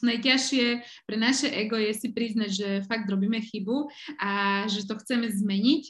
[0.04, 0.66] najťažšie
[1.08, 3.88] pre naše ego je si priznať, že fakt robíme chybu
[4.20, 5.82] a že to chceme zmeniť.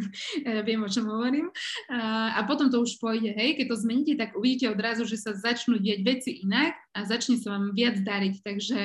[0.66, 1.50] Viem, o čom hovorím.
[1.90, 5.80] A potom to už pôjde, hej, keď to zmeníte, tak uvidíte odrazu, že sa začnú
[5.80, 8.34] dieť veci inak a začne sa vám viac dariť.
[8.44, 8.82] Takže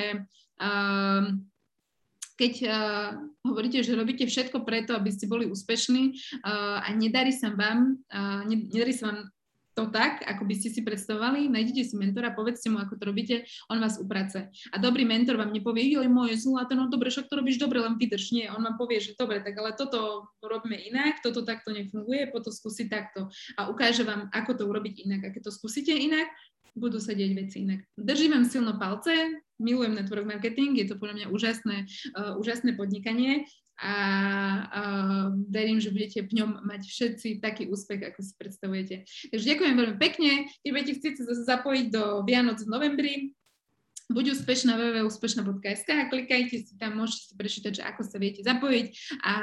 [0.61, 1.45] um,
[2.35, 3.09] keď uh,
[3.47, 6.03] hovoríte, že robíte všetko preto, aby ste boli úspešní
[6.43, 9.19] uh, a nedarí sa vám, uh, nedarí sa vám
[9.75, 13.35] to tak, ako by ste si predstavovali, nájdete si mentora, povedzte mu, ako to robíte,
[13.67, 14.47] on vás uprace.
[14.71, 17.99] A dobrý mentor vám nepovie, joj, moje zlato, no dobre, však to robíš dobre, len
[17.99, 18.31] vydrž.
[18.31, 22.55] Nie, on vám povie, že dobre, tak ale toto robíme inak, toto takto nefunguje, potom
[22.55, 23.27] skúsi takto.
[23.59, 25.21] A ukáže vám, ako to urobiť inak.
[25.27, 26.31] A keď to skúsite inak,
[26.75, 27.87] budú sa deť veci inak.
[27.95, 31.77] Držím vám silno palce, milujem network marketing, je to podľa mňa úžasné,
[32.19, 33.47] uh, úžasné podnikanie
[33.79, 33.95] a
[34.71, 38.95] uh, verím, že budete v ňom mať všetci taký úspech, ako si predstavujete.
[39.31, 40.31] Takže ďakujem veľmi pekne.
[40.63, 43.15] Keď budete chcieť zapojiť do Vianoc v novembri,
[44.11, 48.87] buď úspešná www.úspešná.sk a klikajte si tam, môžete si prečítať, že ako sa viete zapojiť
[49.25, 49.33] a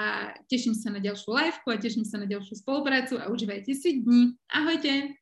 [0.46, 4.38] teším sa na ďalšiu liveku a teším sa na ďalšiu spoluprácu a užívajte si dni.
[4.48, 5.21] Ahojte!